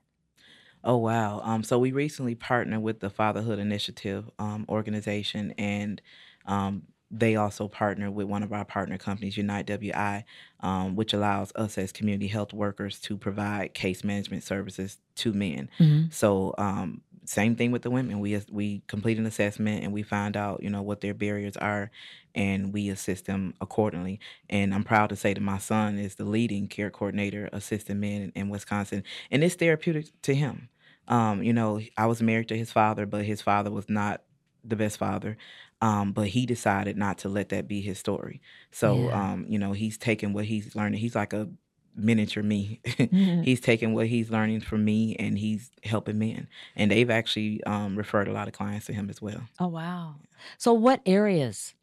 Oh 0.84 0.98
wow! 0.98 1.42
Um, 1.44 1.64
so 1.64 1.78
we 1.78 1.92
recently 1.92 2.36
partnered 2.36 2.82
with 2.82 3.00
the 3.00 3.10
Fatherhood 3.10 3.60
Initiative 3.60 4.30
um, 4.40 4.66
organization, 4.68 5.54
and 5.58 6.02
um, 6.46 6.84
they 7.12 7.36
also 7.36 7.68
partner 7.68 8.10
with 8.10 8.26
one 8.28 8.42
of 8.42 8.54
our 8.54 8.66
partner 8.66 8.98
companies, 8.98 9.38
Unite 9.38 9.68
WI, 9.68 10.24
um, 10.62 10.96
which 10.96 11.14
allows 11.14 11.52
us 11.56 11.78
as 11.78 11.92
community 11.92 12.28
health 12.28 12.54
workers 12.54 13.00
to 13.02 13.18
provide 13.18 13.74
case 13.74 14.04
management 14.04 14.44
services 14.44 14.98
to 15.16 15.34
men. 15.34 15.70
So 16.10 16.56
um, 16.58 17.02
same 17.26 17.56
thing 17.56 17.72
with 17.72 17.84
the 17.84 17.92
women. 17.92 18.20
We 18.20 18.40
we 18.52 18.84
complete 18.88 19.18
an 19.18 19.26
assessment 19.26 19.84
and 19.84 19.94
we 19.94 20.04
find 20.04 20.36
out, 20.38 20.64
you 20.64 20.70
know, 20.70 20.82
what 20.82 21.02
their 21.02 21.14
barriers 21.14 21.58
are, 21.58 21.92
and 22.36 22.74
we 22.74 22.90
assist 22.90 23.26
them 23.26 23.54
accordingly. 23.62 24.20
And 24.50 24.74
I'm 24.74 24.84
proud 24.84 25.10
to 25.10 25.16
say 25.16 25.34
that 25.34 25.42
my 25.42 25.58
son 25.58 25.98
is 25.98 26.16
the 26.16 26.26
leading 26.26 26.68
care 26.68 26.90
coordinator 26.90 27.50
assisting 27.54 28.00
men 28.00 28.22
in, 28.24 28.32
in 28.36 28.50
Wisconsin, 28.50 29.04
and 29.30 29.44
it's 29.44 29.56
therapeutic 29.56 30.08
to 30.24 30.34
him. 30.36 30.70
Um, 31.08 31.44
you 31.44 31.54
know, 31.54 31.82
I 31.98 32.06
was 32.06 32.22
married 32.22 32.48
to 32.50 32.58
his 32.58 32.72
father, 32.72 33.06
but 33.06 33.26
his 33.26 33.42
father 33.42 33.72
was 33.72 33.90
not 33.90 34.22
the 34.64 34.76
best 34.76 34.98
father. 34.98 35.38
Um, 35.82 36.12
but 36.14 36.28
he 36.28 36.46
decided 36.46 36.96
not 36.96 37.18
to 37.20 37.30
let 37.30 37.50
that 37.50 37.68
be 37.68 37.82
his 37.82 37.98
story. 37.98 38.40
So, 38.72 39.10
Yeah. 39.10 39.12
um, 39.12 39.46
you 39.50 39.58
know, 39.58 39.72
he's 39.74 39.98
taking 39.98 40.32
what 40.32 40.46
he's 40.46 40.76
learning. 40.76 41.00
He's 41.00 41.16
like 41.16 41.34
a 41.34 41.50
miniature 41.96 42.44
me. 42.44 42.80
Mhm. 42.86 43.44
he's 43.44 43.60
taking 43.60 43.94
what 43.94 44.08
he's 44.08 44.30
learning 44.32 44.62
from 44.62 44.86
me 44.86 45.16
and 45.18 45.38
he's 45.38 45.72
helping 45.84 46.18
men. 46.20 46.48
And 46.76 46.90
they've 46.92 47.10
actually 47.10 47.64
um, 47.66 47.96
referred 47.98 48.28
a 48.28 48.34
lot 48.34 48.48
of 48.48 48.54
clients 48.54 48.86
to 48.88 48.94
him 48.94 49.10
as 49.10 49.22
well. 49.22 49.42
Oh 49.60 49.68
wow. 49.68 50.16
So 50.58 50.74
what 50.74 51.02
areas? 51.06 51.74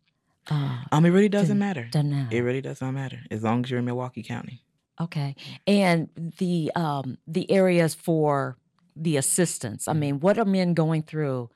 Uh, 0.51 0.85
Um, 0.93 1.05
it 1.05 1.11
really 1.11 1.29
doesn't 1.29 1.59
matter. 1.59 1.89
doesn't 1.91 2.11
matter. 2.11 2.35
It 2.37 2.41
really 2.41 2.63
does 2.63 2.81
not 2.81 2.93
matter 2.95 3.21
as 3.31 3.43
long 3.43 3.65
as 3.65 3.71
you're 3.71 3.81
in 3.81 3.85
Milwaukee 3.85 4.23
County. 4.23 4.63
okay, 5.01 5.37
and 5.67 6.09
the 6.39 6.73
um, 6.75 7.19
the 7.27 7.49
areas 7.51 7.95
for 7.95 8.57
the 8.97 9.17
assistance. 9.17 9.87
I 9.87 9.93
mean, 9.93 10.19
what 10.21 10.39
are 10.39 10.45
men 10.45 10.75
going 10.75 11.03
through 11.03 11.51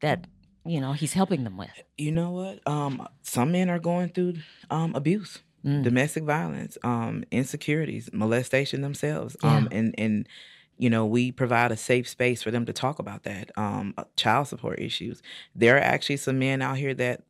that 0.00 0.26
you 0.64 0.80
know 0.80 0.92
he's 0.92 1.14
helping 1.14 1.42
them 1.44 1.56
with? 1.56 1.72
You 1.98 2.12
know 2.12 2.30
what? 2.30 2.60
Um, 2.68 3.08
some 3.22 3.50
men 3.52 3.68
are 3.70 3.80
going 3.80 4.10
through 4.10 4.34
um, 4.70 4.94
abuse, 4.94 5.38
Mm. 5.64 5.82
domestic 5.82 6.24
violence, 6.24 6.76
um, 6.82 7.24
insecurities, 7.30 8.10
molestation 8.12 8.82
themselves, 8.82 9.34
um, 9.42 9.66
and 9.72 9.94
and 9.96 10.28
you 10.76 10.90
know 10.90 11.06
we 11.06 11.32
provide 11.32 11.72
a 11.72 11.76
safe 11.76 12.06
space 12.06 12.42
for 12.42 12.50
them 12.50 12.66
to 12.66 12.72
talk 12.74 12.98
about 12.98 13.22
that. 13.22 13.50
Um, 13.56 13.94
uh, 13.96 14.04
child 14.14 14.48
support 14.48 14.78
issues. 14.78 15.22
There 15.54 15.76
are 15.76 15.80
actually 15.80 16.18
some 16.18 16.38
men 16.38 16.60
out 16.60 16.76
here 16.76 16.92
that 16.94 17.22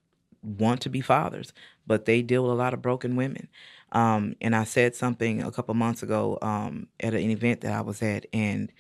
want 0.43 0.81
to 0.81 0.89
be 0.91 1.01
fathers, 1.01 1.53
but 1.87 2.07
they 2.07 2.23
deal 2.23 2.43
with 2.43 2.51
a 2.51 2.57
lot 2.57 2.75
of 2.75 2.83
broken 2.83 3.15
women. 3.15 3.49
Um, 3.93 4.35
and 4.41 4.57
I 4.57 4.65
said 4.65 4.97
something 4.97 5.41
a 5.41 5.53
couple 5.53 5.75
months 5.75 6.03
ago 6.03 6.37
um, 6.43 6.89
at 6.99 7.15
an 7.15 7.31
event 7.31 7.61
that 7.61 7.73
I 7.73 7.83
was 7.83 8.03
at, 8.03 8.27
and 8.33 8.73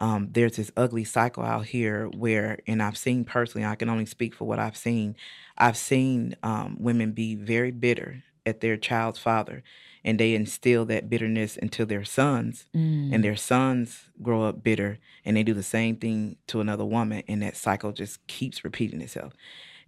um, 0.00 0.28
there's 0.32 0.56
this 0.56 0.72
ugly 0.76 1.04
cycle 1.04 1.44
out 1.44 1.66
here 1.66 2.08
where, 2.08 2.58
and 2.66 2.82
I've 2.82 2.98
seen 2.98 3.24
personally, 3.24 3.64
I 3.64 3.76
can 3.76 3.88
only 3.88 4.06
speak 4.06 4.34
for 4.34 4.44
what 4.44 4.58
I've 4.58 4.76
seen. 4.76 5.14
I've 5.56 5.76
seen 5.76 6.34
um, 6.42 6.78
women 6.80 7.12
be 7.12 7.36
very 7.36 7.70
bitter 7.70 8.24
at 8.48 8.60
their 8.60 8.76
child's 8.76 9.18
father, 9.18 9.62
and 10.04 10.18
they 10.18 10.34
instill 10.34 10.84
that 10.86 11.08
bitterness 11.10 11.56
into 11.56 11.84
their 11.84 12.04
sons, 12.04 12.66
Mm. 12.74 13.12
and 13.14 13.22
their 13.24 13.36
sons 13.36 14.10
grow 14.22 14.42
up 14.44 14.62
bitter, 14.64 14.98
and 15.24 15.36
they 15.36 15.42
do 15.42 15.54
the 15.54 15.62
same 15.62 15.96
thing 15.96 16.36
to 16.48 16.60
another 16.60 16.84
woman, 16.84 17.22
and 17.28 17.42
that 17.42 17.56
cycle 17.56 17.92
just 17.92 18.26
keeps 18.26 18.64
repeating 18.64 19.00
itself. 19.00 19.32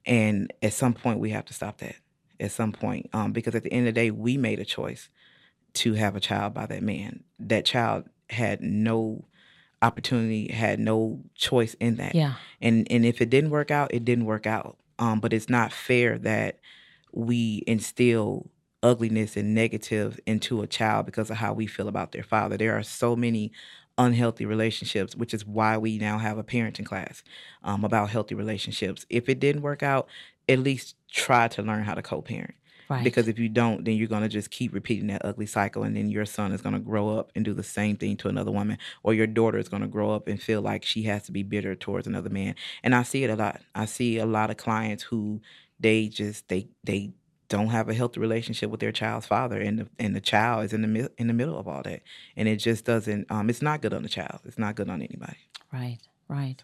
And 0.07 0.53
at 0.63 0.73
some 0.73 0.95
point, 0.95 1.19
we 1.21 1.31
have 1.31 1.45
to 1.47 1.55
stop 1.55 1.79
that. 1.79 1.97
At 2.39 2.53
some 2.53 2.73
point, 2.73 3.11
um, 3.13 3.33
because 3.33 3.55
at 3.55 3.65
the 3.65 3.73
end 3.73 3.87
of 3.87 3.95
the 3.95 4.01
day, 4.01 4.11
we 4.11 4.37
made 4.39 4.61
a 4.61 4.65
choice 4.65 5.11
to 5.75 5.93
have 5.95 6.17
a 6.17 6.21
child 6.21 6.55
by 6.55 6.67
that 6.67 6.83
man. 6.83 7.23
That 7.39 7.65
child 7.67 8.09
had 8.31 8.63
no 8.63 9.25
opportunity, 9.83 10.51
had 10.53 10.81
no 10.81 11.21
choice 11.35 11.75
in 11.75 11.97
that. 11.97 12.15
Yeah. 12.15 12.35
And 12.61 12.87
and 12.91 13.05
if 13.05 13.21
it 13.21 13.31
didn't 13.31 13.51
work 13.51 13.71
out, 13.71 13.93
it 13.93 14.05
didn't 14.05 14.25
work 14.25 14.47
out. 14.47 14.79
Um, 14.99 15.21
but 15.21 15.33
it's 15.33 15.49
not 15.49 15.73
fair 15.73 16.19
that 16.19 16.61
we 17.13 17.63
instill 17.67 18.51
ugliness 18.83 19.37
and 19.37 19.55
negative 19.55 20.19
into 20.27 20.63
a 20.63 20.67
child 20.67 21.07
because 21.07 21.31
of 21.31 21.37
how 21.37 21.53
we 21.53 21.67
feel 21.67 21.89
about 21.89 22.13
their 22.13 22.23
father. 22.23 22.57
There 22.57 22.77
are 22.77 22.83
so 22.83 23.15
many 23.15 23.53
unhealthy 23.99 24.47
relationships, 24.47 25.15
which 25.15 25.35
is 25.35 25.45
why 25.45 25.77
we 25.77 25.99
now 25.99 26.19
have 26.19 26.39
a 26.39 26.45
parenting 26.45 26.87
class 26.87 27.23
um, 27.63 27.85
about 27.85 28.11
healthy 28.11 28.35
relationships. 28.35 29.05
If 29.11 29.29
it 29.29 29.41
didn't 29.41 29.63
work 29.63 29.83
out, 29.83 30.09
at 30.49 30.59
least 30.59 30.97
try 31.11 31.49
to 31.49 31.63
learn 31.63 31.85
how 31.85 31.95
to 31.95 32.03
co-parent. 32.03 32.55
Right. 32.89 33.05
Because 33.05 33.29
if 33.29 33.39
you 33.39 33.49
don't, 33.49 33.85
then 33.85 33.95
you're 33.95 34.09
going 34.09 34.23
to 34.23 34.29
just 34.29 34.51
keep 34.51 34.75
repeating 34.75 35.07
that 35.09 35.25
ugly 35.25 35.47
cycle. 35.47 35.85
And 35.85 35.97
then 35.97 36.11
your 36.11 36.27
son 36.27 36.51
is 36.51 36.61
going 36.61 36.73
to 36.73 36.81
grow 36.81 37.17
up 37.17 37.31
and 37.37 37.45
do 37.45 37.55
the 37.55 37.63
same 37.63 37.97
thing 37.97 38.17
to 38.17 38.29
another 38.29 38.51
woman. 38.51 38.79
Or 39.05 39.15
your 39.15 39.29
daughter 39.29 39.59
is 39.59 39.69
going 39.69 39.83
to 39.83 39.89
grow 39.89 40.11
up 40.11 40.27
and 40.27 40.43
feel 40.43 40.61
like 40.61 40.85
she 40.85 41.05
has 41.05 41.23
to 41.25 41.33
be 41.33 41.45
bitter 41.45 41.77
towards 41.77 42.09
another 42.09 42.31
man. 42.31 42.57
And 42.83 42.93
I 42.93 43.05
see 43.05 43.23
it 43.23 43.31
a 43.31 43.37
lot. 43.37 43.61
I 43.77 43.85
see 43.85 44.19
a 44.19 44.27
lot 44.27 44.51
of 44.51 44.57
clients 44.57 45.05
who 45.05 45.41
they 45.81 46.09
just, 46.09 46.49
they, 46.49 46.69
they, 46.85 47.13
don't 47.51 47.67
have 47.67 47.89
a 47.89 47.95
healthy 47.95 48.21
relationship 48.21 48.71
with 48.71 48.81
their 48.81 48.93
child's 48.93 49.27
father, 49.27 49.61
and 49.61 49.81
the, 49.81 49.89
and 49.99 50.15
the 50.15 50.21
child 50.21 50.65
is 50.65 50.73
in 50.73 50.83
the 50.83 50.89
mi- 50.89 51.09
in 51.19 51.27
the 51.27 51.35
middle 51.35 51.59
of 51.59 51.67
all 51.69 51.83
that, 51.83 52.01
and 52.37 52.49
it 52.49 52.57
just 52.57 52.85
doesn't. 52.85 53.31
Um, 53.31 53.51
it's 53.51 53.61
not 53.61 53.83
good 53.83 53.93
on 53.93 54.05
the 54.05 54.09
child. 54.09 54.41
It's 54.45 54.57
not 54.57 54.77
good 54.77 54.89
on 54.89 55.03
anybody. 55.03 55.37
Right, 55.73 55.99
right. 56.29 56.63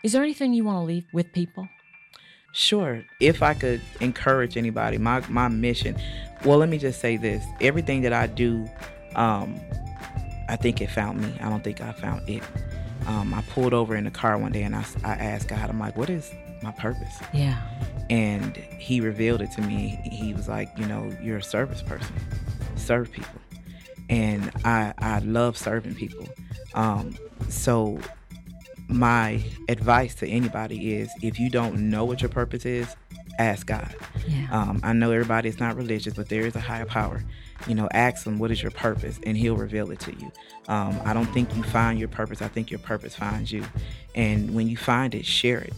Is 0.02 0.12
there 0.12 0.22
anything 0.22 0.52
you 0.52 0.64
want 0.64 0.76
to 0.76 0.84
leave 0.84 1.04
with 1.12 1.32
people? 1.32 1.68
Sure. 2.52 3.02
If 3.20 3.42
I 3.42 3.54
could 3.54 3.82
encourage 4.00 4.56
anybody, 4.56 4.98
my, 4.98 5.22
my 5.28 5.48
mission, 5.48 5.96
well, 6.44 6.58
let 6.58 6.68
me 6.68 6.78
just 6.78 7.00
say 7.00 7.16
this 7.16 7.44
everything 7.60 8.02
that 8.02 8.12
I 8.12 8.26
do, 8.26 8.66
um, 9.14 9.60
I 10.48 10.56
think 10.56 10.80
it 10.80 10.90
found 10.90 11.20
me. 11.20 11.36
I 11.40 11.48
don't 11.48 11.62
think 11.62 11.80
I 11.80 11.92
found 11.92 12.28
it. 12.28 12.42
Um, 13.06 13.34
I 13.34 13.42
pulled 13.42 13.74
over 13.74 13.94
in 13.94 14.04
the 14.04 14.10
car 14.10 14.38
one 14.38 14.52
day 14.52 14.62
and 14.62 14.74
I, 14.74 14.84
I 15.04 15.14
asked 15.14 15.48
God, 15.48 15.68
I'm 15.68 15.78
like, 15.78 15.96
what 15.96 16.08
is 16.08 16.32
my 16.62 16.72
purpose? 16.72 17.18
Yeah. 17.32 17.60
And 18.10 18.56
he 18.56 19.00
revealed 19.00 19.42
it 19.42 19.50
to 19.52 19.60
me. 19.60 20.00
He 20.10 20.32
was 20.32 20.48
like, 20.48 20.70
you 20.78 20.86
know, 20.86 21.12
you're 21.22 21.38
a 21.38 21.42
service 21.42 21.82
person, 21.82 22.14
serve 22.76 23.12
people. 23.12 23.40
And 24.08 24.50
I, 24.64 24.94
I 24.98 25.18
love 25.20 25.58
serving 25.58 25.94
people. 25.96 26.28
Um, 26.74 27.16
so 27.48 27.98
my 28.88 29.42
advice 29.68 30.14
to 30.16 30.28
anybody 30.28 30.94
is 30.94 31.10
if 31.22 31.38
you 31.38 31.50
don't 31.50 31.90
know 31.90 32.04
what 32.04 32.22
your 32.22 32.28
purpose 32.28 32.64
is, 32.64 32.94
ask 33.38 33.66
God. 33.66 33.94
Yeah. 34.26 34.46
Um, 34.50 34.80
I 34.82 34.92
know 34.92 35.10
everybody 35.10 35.48
is 35.48 35.58
not 35.58 35.76
religious, 35.76 36.14
but 36.14 36.28
there 36.28 36.46
is 36.46 36.56
a 36.56 36.60
higher 36.60 36.86
power. 36.86 37.24
You 37.66 37.74
know, 37.74 37.88
ask 37.92 38.26
him 38.26 38.38
what 38.38 38.50
is 38.50 38.62
your 38.62 38.70
purpose, 38.70 39.18
and 39.24 39.36
he'll 39.36 39.56
reveal 39.56 39.90
it 39.90 40.00
to 40.00 40.12
you. 40.12 40.30
Um, 40.68 41.00
I 41.04 41.12
don't 41.14 41.26
think 41.26 41.54
you 41.56 41.62
find 41.62 41.98
your 41.98 42.08
purpose. 42.08 42.42
I 42.42 42.48
think 42.48 42.70
your 42.70 42.80
purpose 42.80 43.14
finds 43.14 43.50
you. 43.50 43.64
And 44.14 44.54
when 44.54 44.68
you 44.68 44.76
find 44.76 45.14
it, 45.14 45.24
share 45.26 45.58
it, 45.58 45.72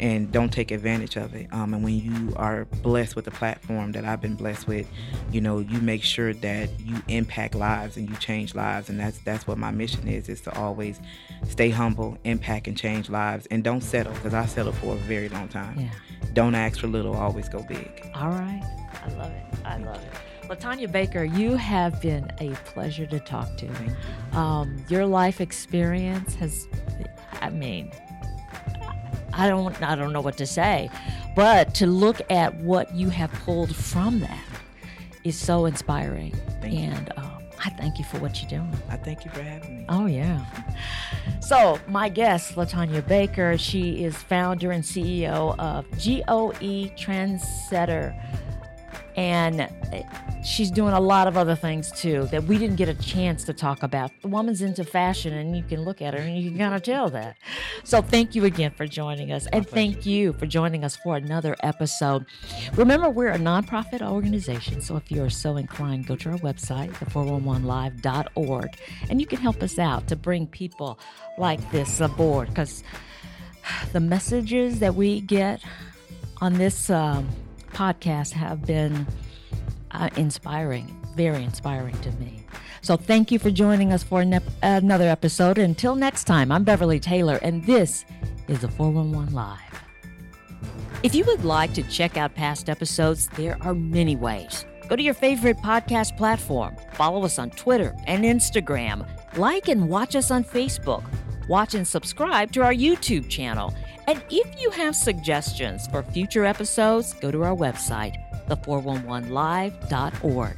and 0.00 0.30
don't 0.30 0.52
take 0.52 0.70
advantage 0.70 1.16
of 1.16 1.34
it. 1.34 1.52
Um, 1.52 1.74
and 1.74 1.82
when 1.82 1.98
you 1.98 2.32
are 2.36 2.66
blessed 2.82 3.16
with 3.16 3.24
the 3.24 3.30
platform 3.30 3.92
that 3.92 4.04
I've 4.04 4.20
been 4.20 4.36
blessed 4.36 4.68
with, 4.68 4.88
you 5.32 5.40
know, 5.40 5.58
you 5.58 5.80
make 5.80 6.02
sure 6.02 6.32
that 6.34 6.68
you 6.80 7.02
impact 7.08 7.54
lives 7.54 7.96
and 7.96 8.08
you 8.08 8.16
change 8.16 8.54
lives. 8.54 8.88
And 8.88 9.00
that's 9.00 9.18
that's 9.18 9.46
what 9.46 9.58
my 9.58 9.70
mission 9.70 10.06
is: 10.06 10.28
is 10.28 10.40
to 10.42 10.56
always 10.56 11.00
stay 11.48 11.70
humble, 11.70 12.16
impact, 12.24 12.68
and 12.68 12.76
change 12.76 13.10
lives, 13.10 13.46
and 13.46 13.64
don't 13.64 13.82
settle. 13.82 14.12
Because 14.12 14.34
I 14.34 14.46
settled 14.46 14.76
for 14.76 14.94
a 14.94 14.98
very 14.98 15.28
long 15.28 15.48
time. 15.48 15.78
Yeah. 15.80 15.90
Don't 16.32 16.54
ask 16.54 16.80
for 16.80 16.86
little, 16.86 17.14
always 17.14 17.48
go 17.48 17.62
big. 17.62 18.10
All 18.14 18.30
right. 18.30 18.62
I 19.04 19.12
love 19.14 19.32
it. 19.32 19.44
I 19.64 19.78
love 19.78 20.02
it. 20.02 20.12
LaTonya 20.48 20.90
Baker, 20.90 21.24
you 21.24 21.56
have 21.56 22.00
been 22.00 22.32
a 22.40 22.50
pleasure 22.64 23.06
to 23.06 23.20
talk 23.20 23.48
to. 23.58 23.68
Um, 24.32 24.82
your 24.88 25.04
life 25.04 25.42
experience 25.42 26.34
has, 26.36 26.66
I 27.42 27.50
mean, 27.50 27.92
I 29.38 29.48
don't, 29.48 29.82
I 29.82 29.94
don't 29.94 30.12
know 30.12 30.20
what 30.20 30.36
to 30.38 30.46
say, 30.46 30.90
but 31.36 31.72
to 31.76 31.86
look 31.86 32.20
at 32.28 32.54
what 32.56 32.92
you 32.94 33.08
have 33.08 33.32
pulled 33.32 33.74
from 33.74 34.20
that 34.20 34.44
is 35.22 35.38
so 35.38 35.66
inspiring. 35.66 36.34
Thank 36.60 36.74
and 36.74 37.12
um, 37.16 37.38
I 37.64 37.70
thank 37.70 37.98
you 37.98 38.04
for 38.04 38.18
what 38.18 38.40
you're 38.40 38.50
doing. 38.50 38.76
I 38.88 38.96
thank 38.96 39.24
you 39.24 39.30
for 39.30 39.42
having 39.42 39.78
me. 39.78 39.84
Oh, 39.88 40.06
yeah. 40.06 40.44
So, 41.40 41.78
my 41.88 42.08
guest, 42.08 42.56
LaTonya 42.56 43.06
Baker, 43.06 43.56
she 43.56 44.04
is 44.04 44.16
founder 44.16 44.72
and 44.72 44.82
CEO 44.82 45.56
of 45.58 45.88
GOE 45.92 46.90
Trendsetter. 46.96 48.14
And 49.18 49.62
eh, 49.62 50.04
she's 50.44 50.70
doing 50.70 50.94
a 50.94 51.00
lot 51.00 51.26
of 51.26 51.36
other 51.36 51.56
things 51.56 51.90
too 51.90 52.28
that 52.30 52.44
we 52.44 52.56
didn't 52.56 52.76
get 52.76 52.88
a 52.88 52.94
chance 52.94 53.42
to 53.46 53.52
talk 53.52 53.82
about. 53.82 54.12
The 54.22 54.28
woman's 54.28 54.62
into 54.62 54.84
fashion, 54.84 55.32
and 55.32 55.56
you 55.56 55.64
can 55.64 55.82
look 55.82 56.00
at 56.00 56.14
her 56.14 56.20
and 56.20 56.38
you 56.38 56.50
can 56.50 56.58
kind 56.60 56.72
of 56.72 56.84
tell 56.84 57.10
that. 57.10 57.36
So, 57.82 58.00
thank 58.00 58.36
you 58.36 58.44
again 58.44 58.70
for 58.70 58.86
joining 58.86 59.32
us. 59.32 59.48
And 59.48 59.68
thank 59.68 60.06
you 60.06 60.34
for 60.34 60.46
joining 60.46 60.84
us 60.84 60.94
for 60.94 61.16
another 61.16 61.56
episode. 61.64 62.26
Remember, 62.76 63.10
we're 63.10 63.32
a 63.32 63.38
nonprofit 63.38 64.02
organization. 64.02 64.80
So, 64.80 64.96
if 64.96 65.10
you're 65.10 65.30
so 65.30 65.56
inclined, 65.56 66.06
go 66.06 66.14
to 66.14 66.30
our 66.30 66.38
website, 66.38 66.92
the411live.org, 66.92 68.78
and 69.10 69.20
you 69.20 69.26
can 69.26 69.40
help 69.40 69.64
us 69.64 69.80
out 69.80 70.06
to 70.06 70.14
bring 70.14 70.46
people 70.46 71.00
like 71.38 71.72
this 71.72 72.00
aboard 72.00 72.50
because 72.50 72.84
the 73.92 74.00
messages 74.00 74.78
that 74.78 74.94
we 74.94 75.22
get 75.22 75.60
on 76.40 76.52
this 76.54 76.88
um, 76.88 77.28
podcast 77.72 78.32
have 78.32 78.64
been 78.64 79.06
uh, 79.92 80.08
inspiring, 80.16 80.94
very 81.16 81.42
inspiring 81.42 81.98
to 82.00 82.10
me. 82.12 82.44
So 82.80 82.96
thank 82.96 83.30
you 83.30 83.38
for 83.38 83.50
joining 83.50 83.92
us 83.92 84.02
for 84.02 84.20
an 84.20 84.40
another 84.62 85.08
episode. 85.08 85.58
Until 85.58 85.94
next 85.94 86.24
time, 86.24 86.52
I'm 86.52 86.64
Beverly 86.64 87.00
Taylor, 87.00 87.38
and 87.42 87.64
this 87.64 88.04
is 88.46 88.60
the 88.60 88.68
411 88.68 89.34
Live. 89.34 89.58
If 91.02 91.14
you 91.14 91.24
would 91.26 91.44
like 91.44 91.74
to 91.74 91.82
check 91.82 92.16
out 92.16 92.34
past 92.34 92.68
episodes, 92.68 93.28
there 93.36 93.56
are 93.60 93.74
many 93.74 94.16
ways. 94.16 94.64
Go 94.88 94.96
to 94.96 95.02
your 95.02 95.14
favorite 95.14 95.58
podcast 95.58 96.16
platform, 96.16 96.74
follow 96.94 97.24
us 97.24 97.38
on 97.38 97.50
Twitter 97.50 97.94
and 98.06 98.24
Instagram, 98.24 99.06
like 99.36 99.68
and 99.68 99.88
watch 99.88 100.16
us 100.16 100.30
on 100.30 100.42
Facebook, 100.42 101.04
watch 101.48 101.74
and 101.74 101.86
subscribe 101.86 102.50
to 102.52 102.62
our 102.62 102.72
YouTube 102.72 103.28
channel. 103.28 103.74
And 104.08 104.20
if 104.30 104.58
you 104.58 104.70
have 104.70 104.96
suggestions 104.96 105.86
for 105.86 106.02
future 106.02 106.46
episodes, 106.46 107.12
go 107.12 107.30
to 107.30 107.44
our 107.44 107.54
website, 107.54 108.16
the411live.org. 108.48 110.56